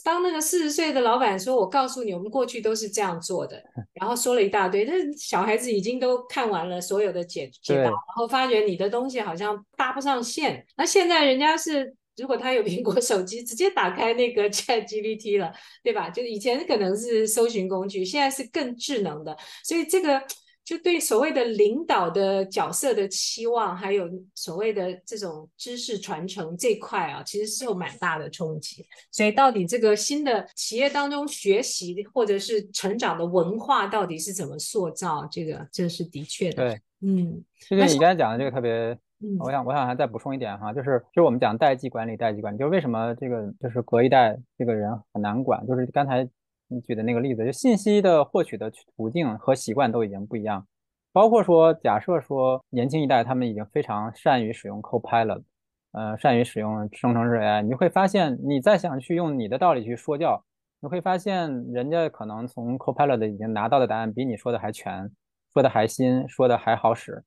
[0.03, 3.63] 当那个四十岁的老板说：“我告诉你，我们过去都是这样做的。
[3.95, 10.65] ”然后说了一大堆，那小孩子已经都看完了所有的解解答，然后发觉你的东西好像搭不上线。
[10.75, 11.95] 那现在人家是。
[12.19, 15.51] 如果他有苹果手机，直接打开那个 Chat GPT 了，
[15.81, 16.09] 对吧？
[16.09, 20.21] 就以前可能是搜寻工具，现在是更智能的，所以这个
[20.65, 28.85] 就对所谓的领导的角色的期望，还有所谓的这种知识传承这块啊，其实是有蛮大的冲击。
[29.11, 35.27] 所以到底这个新的企业当中学习或者是成长的文化到底是怎么塑造？
[35.31, 36.69] 这个这是的确的。
[36.69, 38.97] 对，嗯，其实你刚才讲的这个特别。
[39.39, 46.25] 我想，我想还再补充一点哈，就是，就是我们讲代际管理，代际管理，就是为什么这个就是隔一代这个人很难管，就是刚才
[46.69, 50.65] 你举的那个例子，就信息的获取的途径和习惯都已经不一样，
[51.11, 55.43] 包括说，假设说年轻一代他们已经非常善于使用 Copilot，
[55.91, 60.41] 呃，善于使用生成式 AI，你会发现，你再想去用你的道理去说教，
[60.79, 65.11] 你会发现人家可能从 Copilot 已经拿到的答案比你说的还全，
[65.51, 67.21] 说的还新，说的还好使。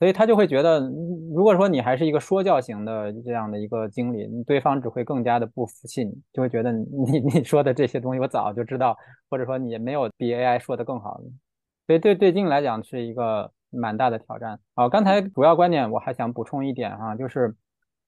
[0.00, 0.80] 所以他就会觉得，
[1.34, 8.96] 如果说你还是一个说教型的这样的一个经理，对方只会更加的不服气你，就会觉得你 你说的这些东西我早就知道，
[9.28, 11.20] 或者说你没有比 AI 说的更好。
[11.86, 14.58] 所以对对经理来讲是一个蛮大的挑战。
[14.74, 17.54] 好，刚才主要观点我还想补充一点哈，就是，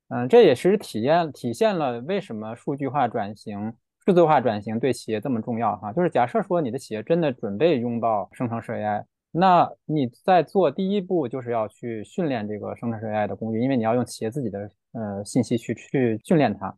[0.09, 5.93] 嗯，这也是体验体现了为什么数据化转型、数字化转型对企业这么重要哈。
[5.93, 9.05] 就是假设说你的企业真的准备拥抱生成式 AI。
[9.39, 16.75] 那你在做第一步，就是要去训练这个生成 AI 的工具，因为你要用企业自己的呃信息去去训练它。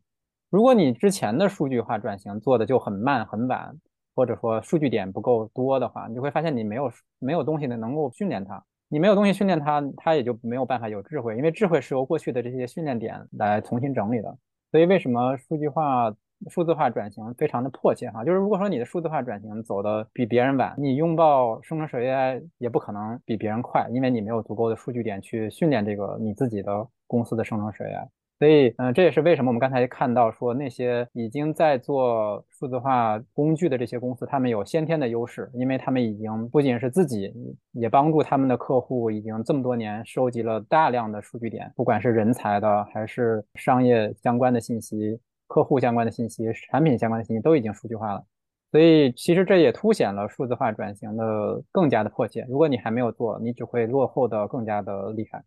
[0.51, 3.79] 如果你之前的数据化转型做的就很慢很晚，
[4.13, 6.91] 或者说数据点不够多的话，你就会发现你没有
[7.21, 8.61] 没有东西能能够训练它。
[8.89, 14.37] 你没有东西训练它，它也就没有办法有智慧，因为智慧是由过去的这些训练点来重新整理的。
[14.73, 16.13] 所以为什么数据化？
[16.49, 28.09] 数字化转型非常的迫切哈，就是如果说你的数字化转型走的比别人晚，你拥抱生成式 AI 也不可能比别人快，因为你没有足够的数据点去训练这个你自己的公司的生成式 AI。
[28.39, 37.33] 所以，嗯，这也是为什么我们刚才看到说那些已经在做数字化工具的这些公司，他们有先天的优势，因为他们已经不仅是自己，
[37.73, 45.19] 也帮助他们的客户已经这么多年收集了大量的数据点，不管是人才的还是商业相关的信息。
[45.49, 48.25] 客户相关的信息、产品相关的信息都已经数据化了，
[48.71, 52.47] 所以其实这也凸显了数字化转型的更加的迫切。
[52.49, 55.43] 如果你还没有做，你只会落后的更加的厉害。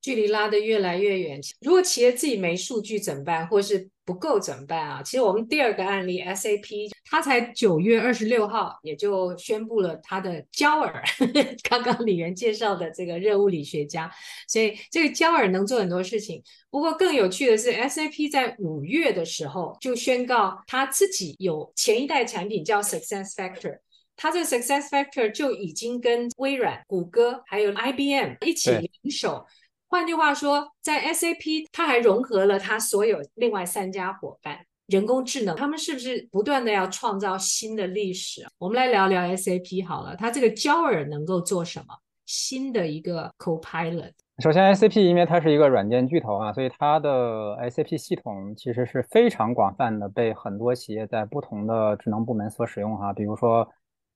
[0.00, 1.40] 距离拉得越来越远。
[1.60, 5.02] 如果企业自己没数据怎么办，或是不够怎么办啊？
[5.02, 11.02] 其实我们第二个案例，SAP，它才九月二十六号也就宣布了它的焦耳，
[11.68, 14.10] 刚刚李源介绍的这个热物理学家，
[14.48, 16.42] 所以这个焦耳能做很多事情。
[16.70, 23.78] 不过更有趣的是，SAP 在五月的时候就宣告它自己有前一代产品叫 Success Factor。
[24.16, 29.46] 它这个 Success Factor 就已经跟微软、谷歌还有 IBM 一起联手。
[29.88, 34.58] 换句话说，在 SAP 它还融合了它所有另外三家伙伴。
[34.86, 38.46] 人工智能，他们是不是不断的要创造新的历史？
[38.58, 41.94] 我们来聊聊 SAP 好了，它这个焦耳能够做什么？
[42.24, 44.12] 新的一个 Copilot。
[44.42, 53.12] 首先，SAP 因为它是一个软件巨头啊，所以它的 SAP 系统其实是非常广泛的，被很多企业在不同的智能部门所使用哈。
[53.12, 53.68] 比如说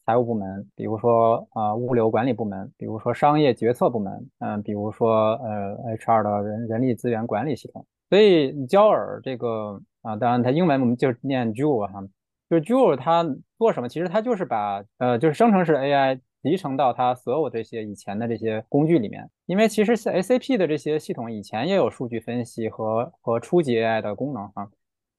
[0.04, 7.86] 财务部门，比如说啊物流管理部门，比如说商业决策部门，嗯，比如说呃 HR 的人人力资源管理系统。
[8.10, 12.02] 所以焦耳这个啊，当然它英文我们就念 j u l 哈，
[12.50, 13.24] 就是 j u l 它
[13.58, 13.88] 做什么？
[13.88, 16.20] 其实它就是把呃就是生成式 AI。
[16.42, 24.68] 集成到它所有这些以前的这些工具里面，因为其实 SAP 的这些系统以前也有数据分析和和初级 AI 的功能啊，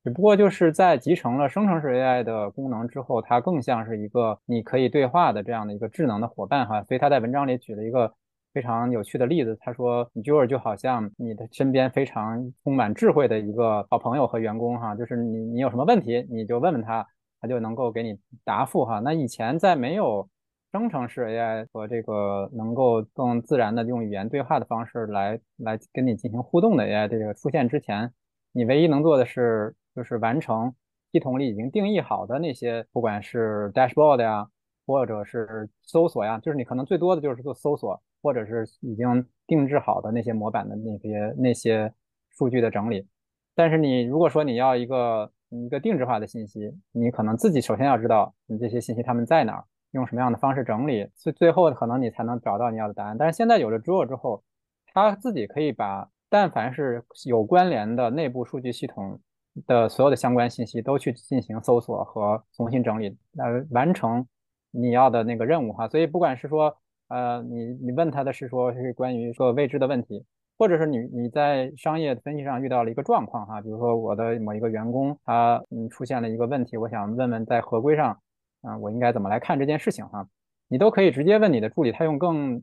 [0.03, 6.83] 只不过就是在集成了生成式 AI 的功能之后，它更像是一个你可以对话的这样的一个智能的伙伴哈。
[6.83, 8.13] 所以他在文章里举了一个
[8.53, 17.07] 非常有趣的例子，他说 j o r 就好像你的身边非常充满智慧的一个好朋友和员工哈，就是你你有什么问题你就问问他，
[17.39, 18.99] 他就能够给你答复哈。
[18.99, 20.27] 那以前在没有
[20.73, 28.11] 生成式 AI 和这个能够更自然的用语言对话的方式来来跟你进行互动的 AI 这个出现之前，
[28.51, 30.73] 你唯一能做的是就是完成
[31.11, 34.47] 系统里已经定义好的那些，不管是 dashboard 呀，
[34.85, 41.93] 或者是搜索呀，就是你可能最多的就是做搜索，或者是已经定制好的那些模板的那些那些
[42.29, 43.07] 数据的整理。
[43.55, 49.63] 但是你如果说你要一个一个定制化的信息，你可能自己首先要知道你这些信息它们在哪儿。
[49.91, 53.15] 用什么样的方式整理，最最后可能你才能找到你要的答案。
[53.15, 54.43] 但是现在有了 Joule 之后，
[54.91, 59.19] 它自己可以把但凡是有关联的内部数据系统
[59.65, 64.25] 的所有的相关信息都去进行搜索和重新整理，呃，完成
[64.71, 65.87] 你要的那个任务哈。
[65.87, 66.75] 所以不管是说，
[67.07, 70.25] 呃，你你问他的是说是关于说未知的问题，
[70.57, 78.19] 或者是你你在商业分析上遇到了一个状况哈，比如说我的某一个员工他嗯出现了一个问题，我想问问在合规上。
[78.65, 80.25] 啊，我应该怎么来看这件事情哈？
[80.69, 82.61] 你都可以直接问你的助理，他用更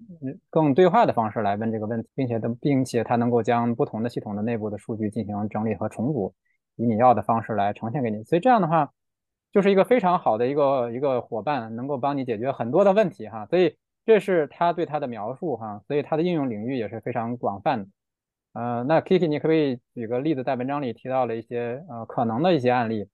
[0.48, 6.32] 更对话的方式来问这个问题，并且的，并且他能够将不同的系统的内部的数据进行整理和重组，
[6.82, 8.24] 以你要的方式来呈现给你。
[8.24, 8.90] 所以这样的话，
[9.52, 13.46] 就是一个非常好的一个一个伙伴，能够帮你解决很多的问题哈。
[13.46, 15.82] 所以这是他对他的描述哈。
[15.86, 17.86] 所以他的应用领域也是非常广泛的。
[18.52, 23.08] 呃，那 Kiki，你可不可以举个例子，在文章里提到了一些呃可能的一些案例？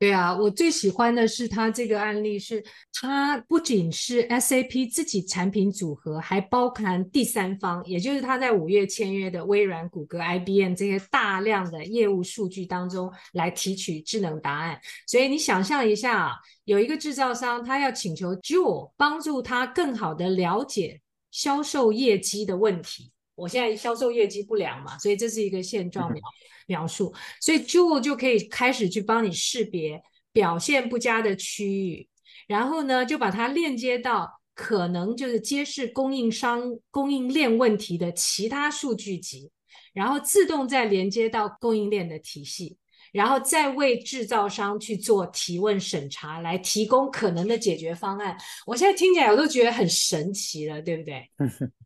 [0.00, 14.80] 对啊，我最喜欢的是它这个案例，是它不仅是 SAP 自己产品组合，还包含第三方，也就是他在五月签约的微软、谷歌、IBM 这些大量的业务数据当中来提取智能答案。
[15.06, 16.34] 所以你想象一下，
[16.64, 23.12] 有一个制造商，他要请求 Joule 帮助他更好的了解销售业绩的问题。
[23.40, 26.20] 我现在销售业绩不良嘛，所以这是一个现状描。
[26.66, 30.00] 描述，所以 Joule 就可以开始去帮你识别
[30.32, 32.08] 表现不佳的区域，
[32.46, 39.50] 然后呢，就把它链接到可能就是揭示供应商供应链问题的其他数据集，
[39.92, 42.76] 然后自动再连接到供应链的体系，
[43.12, 48.36] 然后再为制造商去做提问审查，来提供可能的解决方案。
[48.64, 51.28] 我现在听起来我都觉得很神奇了，对不对？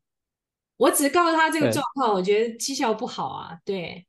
[0.77, 4.05] 我只告诉他这个状况，我觉得绩效不好啊，对。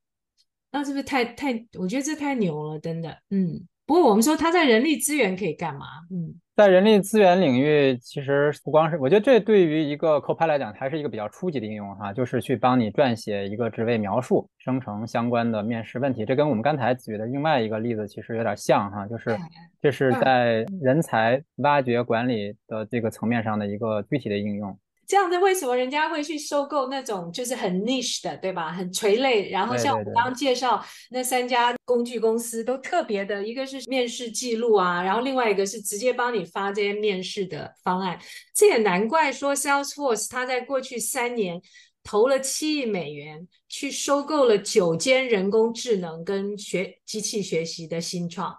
[0.72, 1.54] 那是不是太太？
[1.80, 3.10] 我觉得这太牛了，真的。
[3.30, 5.86] 嗯，不过我们说他在人力资源可以干嘛？
[6.12, 16.26] 嗯，在人力资源领域，其实不光是，我觉得这对于一个 Copilot 来讲，还是一个比较初级的应用哈，就是去帮你撰写一个职位描述，生成相关的面试问题。
[16.26, 19.38] 这跟我们刚才举的另外一个例子其实有点像哈，就是
[19.82, 24.78] 这是在人才挖掘管理的这个层面上的一个具体的应用。
[25.08, 28.72] 这样子，为什么人家会去收购那种就是很 niche 的，对吧？
[28.72, 29.50] 很垂类。
[29.50, 38.20] 然后像我刚刚介绍那三家工具公司都特别的，一个是面试记录啊，然后另外一个是直接帮你发这些面试的方案。
[38.56, 41.62] 这也难怪说 Salesforce 它在过去三年
[42.04, 48.56] 投了七亿美元去收购了九间人工智能跟学机器学习的新创。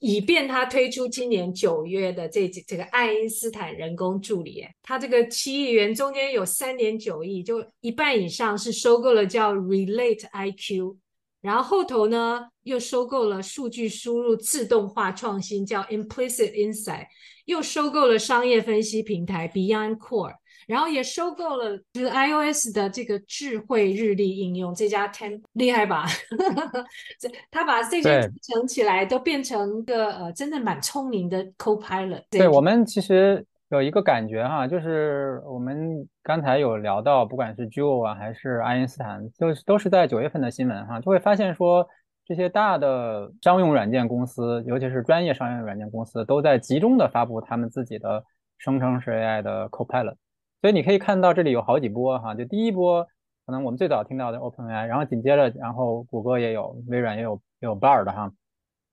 [0.00, 10.96] 以便他推出今年九月的这这个爱因斯坦人工助理，他这个七亿元中间有三点九亿，就一半以上是收购了叫 Relate IQ，
[11.42, 17.06] 然后后头呢又收购了数据输入自动化创新叫 Implicit Insight，
[17.44, 20.34] 又收购了商业分析平台 Beyond Core，
[20.70, 26.06] 然后也收购了就是 iOS 的这个智慧日历应用，这家 Ten 厉害吧？
[27.18, 32.22] 这他把这些组成起来，都变成一个呃，真的蛮聪明的 Copilot。
[32.30, 41.86] 对我们其实有一个感觉哈，就是我们刚才有聊到，不管是 Joule 啊，还是爱因斯坦，就是都是在九月份的新闻哈，就会发现说。
[42.26, 48.22] 这些大的商用软件公司，尤其是专业商用软件公司，都在集中的发布他们自己的
[48.56, 50.14] 生成式 AI 的 Copilot。
[50.60, 53.06] 所以你可以看到这里有好几波哈，就第一波
[53.46, 58.32] 可能我们最早听到的 OpenAI，然后紧接着，然后谷歌也有，微软也有，也有 Bard 哈，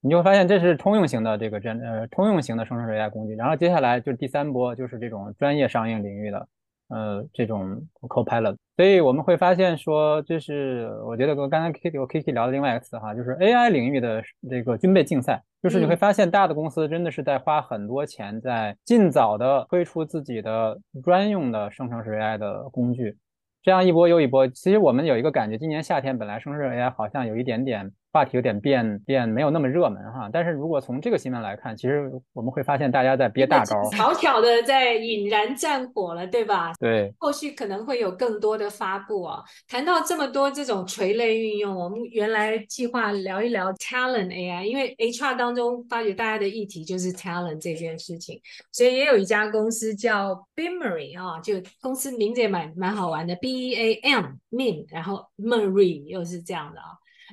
[0.02, 3.36] 你就发现这是通用型的这个真呃通用型的生成 AI 工具。
[3.36, 6.48] 然后接下来就是第三波，就是这种专业商业领域的。
[6.90, 23.18] 呃，这种 Copilot，所以我们会发现说，这是我觉得跟刚才 K 我 K K 聊的另外一个词哈，就是 AI 领域的这个军备竞赛，就是你会发现大的公司真的是在花很多钱在尽早的推出自己的专用的生成式 AI 的工具，
[23.64, 24.48] 这样一波又一波。
[24.48, 27.92] 其实我们有一个感觉，今年夏天本来生成式 AI 好像有一点点。
[28.18, 36.74] 话题有点变变没有那么热门哈，但是如果从这个新闻来看，其实我们会发现大家在憋大招，巧巧的在引燃战火了，对吧？
[36.80, 39.44] 对，后续可能会有更多的发布啊。
[39.68, 48.42] 谈到这么多这种垂类运用，我们原来计划聊一聊 talent AI，因为 HR 当中发觉大家的议题就是 talent 这件事情，
[48.72, 56.88] 所以也有一家公司叫 Beamery 啊，就公司名字也蛮蛮好玩的，B E A M Min，然后 Marie 又是这样的啊。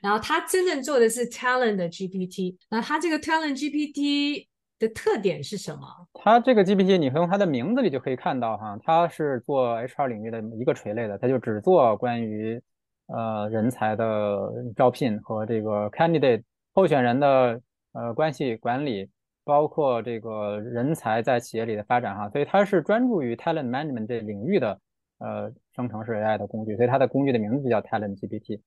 [0.05, 4.46] 然后他真正做的是 Talent 的 GPT，那它这个 Talent GPT
[4.78, 5.80] 的特点是什么？
[6.12, 12.61] 它这个 GPT 你从它的名字里就可以看到哈，它是做 HR 领域的一个垂类的，它就只做关于
[13.07, 16.42] 呃人才的招聘和这个 candidate
[16.74, 17.59] 候选人的
[17.92, 19.09] 呃关系管理，
[19.42, 24.78] 包括这个人才在企业里的发展哈，所以它是专注于 Talent Management 这领域的
[25.16, 28.61] 呃生成式 AI 的工具，所以它的工具的名字就叫 Talent GPT。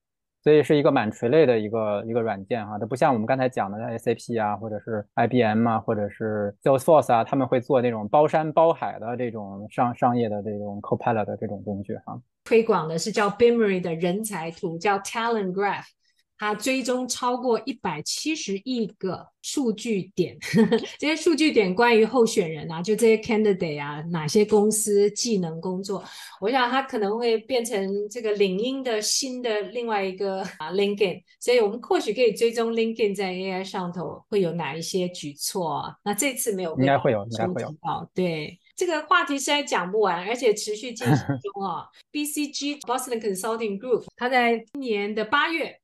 [0.48, 12.18] 所以是一个蛮垂类的一个一个软件哈，它不像我们刚才讲的 SAP 啊，或者是 IBM 啊，或者是 Salesforce 啊，他们会做那种包山包海的这种商商业的这种 Copilot 的这种工具哈。
[12.46, 15.97] 推广的是叫 Bimery 的人才图，叫 Talent Graph。
[16.38, 26.04] 它追踪超过一百七十亿个数据点呵呵， 这些数据点关于候选人啊，就这些 candidate 啊，哪些公司技能工作，
[26.40, 35.84] 我想它可能会变成这个领英的新的另外一个啊 LinkedIn，所以我们或许可以追踪 LinkedIn 在 AI 上头会有哪一些举措。
[36.04, 37.74] 那这次没有，应该会有，应该会有。
[38.14, 41.88] 对，这个话题实在讲不完，而且持续进行中啊。
[42.12, 45.80] BCG Boston Consulting Group，它在今年的八月。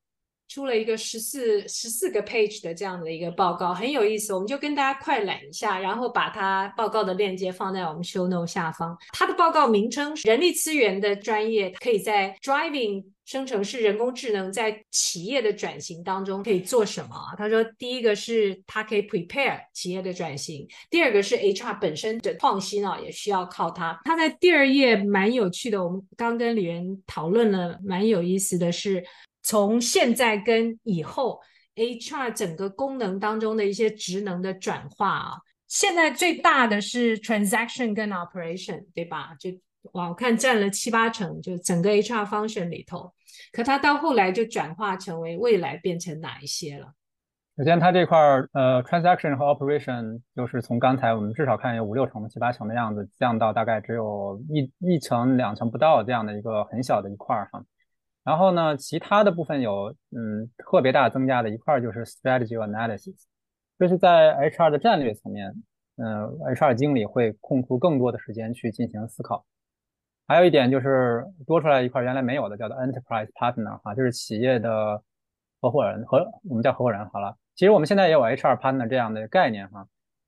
[0.53, 8.95] 出了一个十四十四个 page 的这样的一个报告，很有意思，我们就跟大家快览一下，然后把它报告的链接放在我们 show note 下方。
[9.13, 17.15] 它的报告名称人力资源的专业可以在 driving 生成式人工智能在企业的转型当中可以做什么？
[17.35, 23.99] 他说，第一个是它可以 prepare 企业的转型，第二个是 HR 本身的创新啊，也需要靠它。
[24.05, 29.03] 它在第二页蛮有趣的，我们刚跟李源讨论了，蛮有意思的是。
[29.43, 31.39] 从现在跟以后
[31.75, 35.33] ，HR 整个功能当中的一些职能的转化啊，
[35.67, 39.35] 现在最大的是 transaction 跟 operation，对吧？
[39.39, 39.49] 就，
[39.91, 43.13] 我看占了七八成，就整个 HR function 里头。
[43.51, 46.93] 可它到后来就转化成为未来变成哪一些了？
[47.57, 57.63] 首先，它这块儿呃 transaction 和 operation 就是从刚才我们至少看有五六成、七八成的样子，降到大概只有一一成、两成不到这样的一个很小的一块儿哈。
[58.23, 63.15] 然后呢，其他的部分有，嗯，特别大增加的一块就是 strategy analysis，
[63.77, 65.53] 就是在 HR 的战略层面，
[65.97, 66.23] 嗯
[66.55, 69.45] ，HR 经理会空出更多的时间去进行思考。
[70.25, 75.03] 还有一点就是多出来一块原来没有的，叫做 enterprise partner 哈，就是企业的
[75.59, 77.35] 合伙人和我们叫合伙人好了。
[77.55, 79.85] 其实我们现在也有 HR partner 这样的概念哈，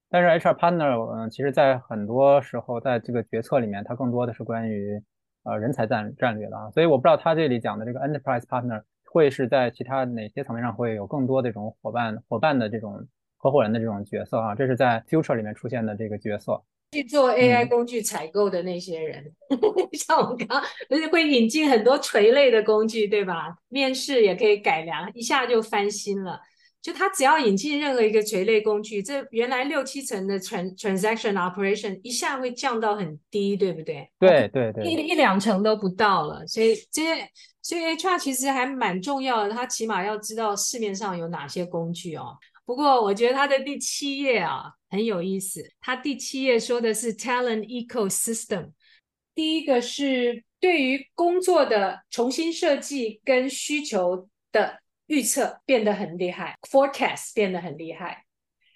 [0.10, 5.02] 但是 HR partner，嗯，其实在很多时候在这个决策里面，它更多的是关于。
[5.46, 16.62] 呃，人才战战略的啊，所以我不知道他这里讲的这个 enterprise partner 会是在其他哪些层面上会有更多这种伙伴伙伴的这种合伙人的这种角色啊，这是在 future 里面出现的这个角色。
[16.92, 19.24] 去做 AI 工具采购的那些人，
[19.94, 23.58] 像我们刚，而且会引进很多垂类的工具，对吧？
[23.70, 26.40] 面试也可以改良，一下就翻新了。
[26.86, 34.08] 就他只要引进任何一个垂类工具，这原来六七成的 trans transaction operation 一下会降到很低，对不对？
[34.20, 36.46] 对对对，一一两成都不到了。
[36.46, 37.28] 所以这些，
[37.64, 42.38] 所以 HR 其实还蛮重要的，他起码要知道市面上有哪些工具哦。
[42.68, 48.70] 不过我觉得他的第七页啊很有意思，他第七页说的是 talent ecosystem。
[49.34, 58.26] 第一个是对于工作的重新设计跟需求的预测变得很厉害，forecast 变得很厉害。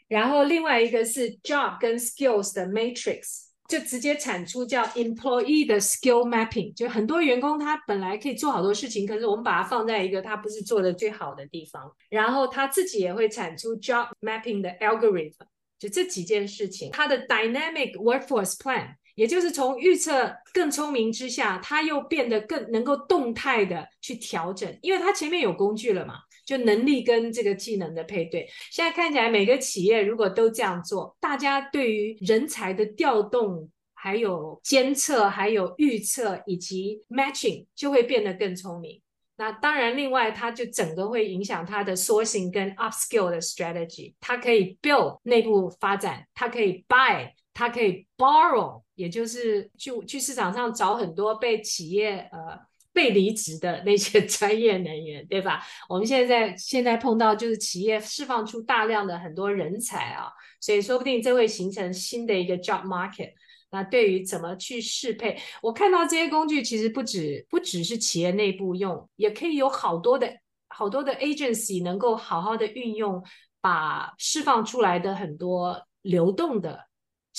[0.08, 15.34] 然后另外一个是 job 跟 skills 的 matrix，就直接产出叫 employee 的 skill mapping，就很多员工他本来可以做好多事情，可是我们把它放在一个他不是做的最好的地方，然后他自己也会产出 job mapping 的 algorithm，
[15.78, 18.96] 就这几件事情，它的 dynamic workforce plan。
[19.16, 28.48] 也就是从预测更聪明之下，它又变得更能够动态的去调整，因为它前面有工具了嘛，就能力跟这个技能的配对。
[28.72, 39.02] 现在看起来，每个企业如果都这样做，大家对于人才的调动、还有监测、还有预测以及 matching 就会变得更聪明。
[39.36, 44.14] 那当然，另外它就整个会影响它的 sourcing 跟 upskill 的 strategy。
[44.20, 47.30] 它可以 build 内部发展，它可以 buy。
[47.60, 52.58] 他可以 borrow，也就是去去市场上找很多被企业呃
[52.94, 55.62] 被离职的那些专业人员，对吧？
[55.90, 60.32] 我们现在现在碰到就是企业释放出大量的很多人才啊，
[60.62, 63.34] 所以说不定这会形成新的一个 job market。
[63.72, 70.34] 那对于怎么去适配，我看到这些工具其实不止不只是企业内部用，也可以有好多的
[70.70, 73.22] 好多的 agency 能够好好的运用，
[73.60, 76.89] 把释放出来的很多流动的。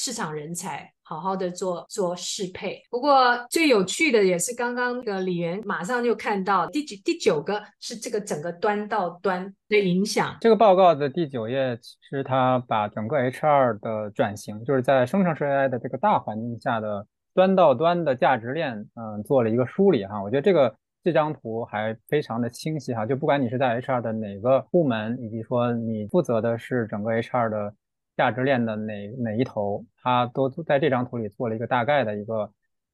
[0.02, 10.34] 市场人才好好的做做适配，不过最有趣的也是刚刚那个李源马上就看到第九第九个是这个整个端到端的影响。
[10.40, 20.22] 这个报告的第九页其实它把整个 HR 的转型，就是在生成式 AI 的这个大环境下的端到端的价值链，嗯，做了一个梳理哈。
[20.22, 20.74] 我觉得这个
[21.04, 27.74] 这张图还非常的清晰哈，就不管你是在 HR 的哪个部门，以及说你负责的是整个 HR 的。
[28.20, 32.50] 价值链的哪哪一头，它都在这张图里做了一个大概的一个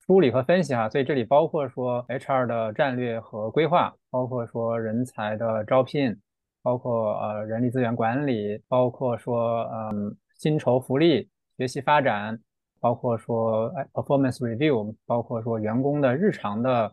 [0.06, 6.16] 梳理和分析哈，所以这里包括说 HR 的战略和规划，包括说人才的招聘，
[6.62, 12.38] 包括呃人力资源管理，包括说嗯薪酬福利、学习发展，
[12.78, 16.92] 包括说 performance review，包括说员工的日常的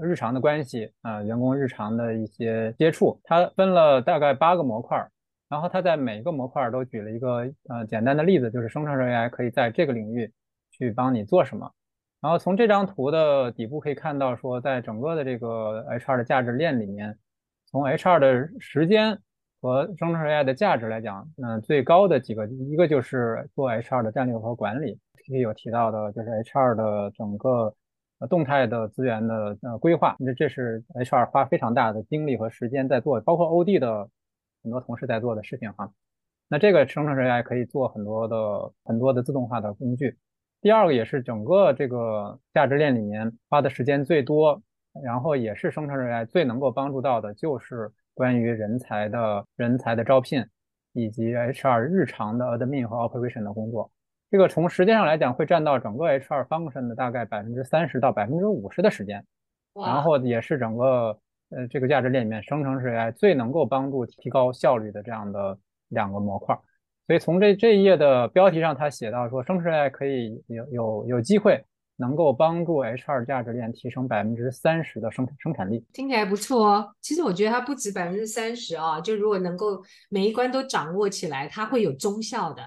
[0.00, 5.04] 日常的关系啊，员工日常的一些接触，它分了大概八个模块。
[5.48, 10.32] 然后他在每一个模块都举了一个呃简单的例子，就是生成式 AI 可以在这个领域
[10.72, 11.70] 去帮你做什么。
[12.20, 17.16] 然后从这张图的底部可以看到，说在整个的这个 HR 的价值链里面，
[17.70, 19.20] 从 HR 的时间
[19.60, 27.72] 和生成式 AI 的价值来讲，那最高的几个，一个就是做 HR 的战略和管理，K 有提到的就是 HR 的整个
[28.18, 34.08] 呃动态的资源的呃规划，那这是 HR 花非常大的精力和时间在做，包括 OD 的。
[34.66, 35.88] 很多同事在做的事情哈，
[36.48, 40.18] 那这个生成式 AI 可以做很多的很多的自动化的工具。
[40.60, 44.60] 第二个也是整个这个价值链里面花的时间最多，
[45.04, 50.44] 然后也是生成式 AI 最能够帮助到的，就是关于人才的人才的招聘
[50.94, 53.88] 以及 HR 日常的 admin 和 operation 的工作。
[54.32, 59.24] 这个从时间上来讲，会占到整个 HR function 的大概百分之三十到百分之五十的时间，
[59.74, 61.16] 然后也是整个。
[61.50, 65.56] 呃，这个价值链里面，生成式 AI 最能够帮助提高效率的这样的
[65.90, 66.58] 两个模块。
[67.06, 71.64] 所以从这这一页的标题上，他写到说，生成式 AI 可以有有有机会
[71.96, 75.84] 能够帮助 HR 价值链提升百分之三十的生生产力。
[75.92, 76.92] 听起来不错哦。
[77.00, 82.62] 其实我觉得它不止百分之三十啊，就如果能够每一关都掌握起来，它会有中效的。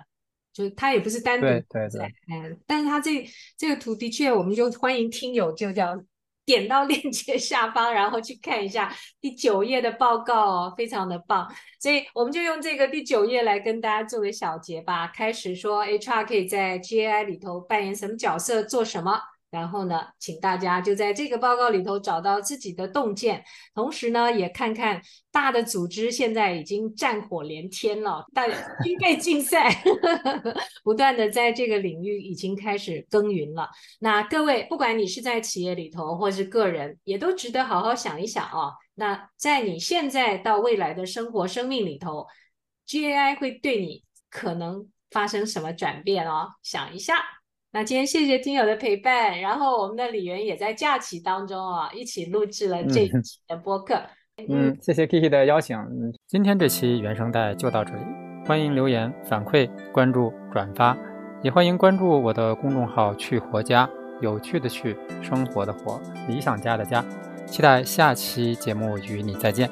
[0.53, 2.01] 就它也不是单独对对对，
[2.31, 3.25] 嗯，但是它这
[3.57, 6.01] 这个图的确，我们就欢迎听友就叫。
[6.49, 8.91] 点到链接下方，然后去看一下
[9.21, 11.47] 第九页的报告哦，非常的棒。
[11.79, 15.05] 所以我们就用这个第九页来跟大家做个小结吧。
[15.13, 19.21] 开始说 HR 可以在 GAI 里头扮演什么角色，做什么。
[19.51, 23.43] 然后呢，请大家就在这个报告里头找到自己的洞见，
[23.73, 28.47] 同时呢，也看看大的组织现在已经战火连天了，大
[28.83, 29.83] 军 备竞赛，
[30.83, 33.67] 不断的在这个领域已经开始耕耘了。
[33.99, 38.73] 那各位，不管你是在企业里头，或是个人，也都值得好好想一想啊。
[38.93, 42.27] 那在你现在到未来的生活、生命里头
[42.87, 46.49] ，GAI 会对你可能发生什么转变哦？
[46.61, 47.38] 想一下。
[47.71, 54.01] 那今天谢谢听友的陪伴，然后我们的李源也在假期当中啊，一起录制了这一期的播客。
[54.49, 55.77] 嗯，谢谢 Kiki 的邀请。
[55.77, 58.01] 嗯，今天这期原声带就到这里，
[58.47, 60.97] 欢迎留言反馈、关注、转发，
[61.43, 63.87] 也欢迎关注我的公众号“去活家”，
[64.19, 67.05] 有趣的去，生活的活，理想家的家。
[67.45, 69.69] 期待下期节目与你再见。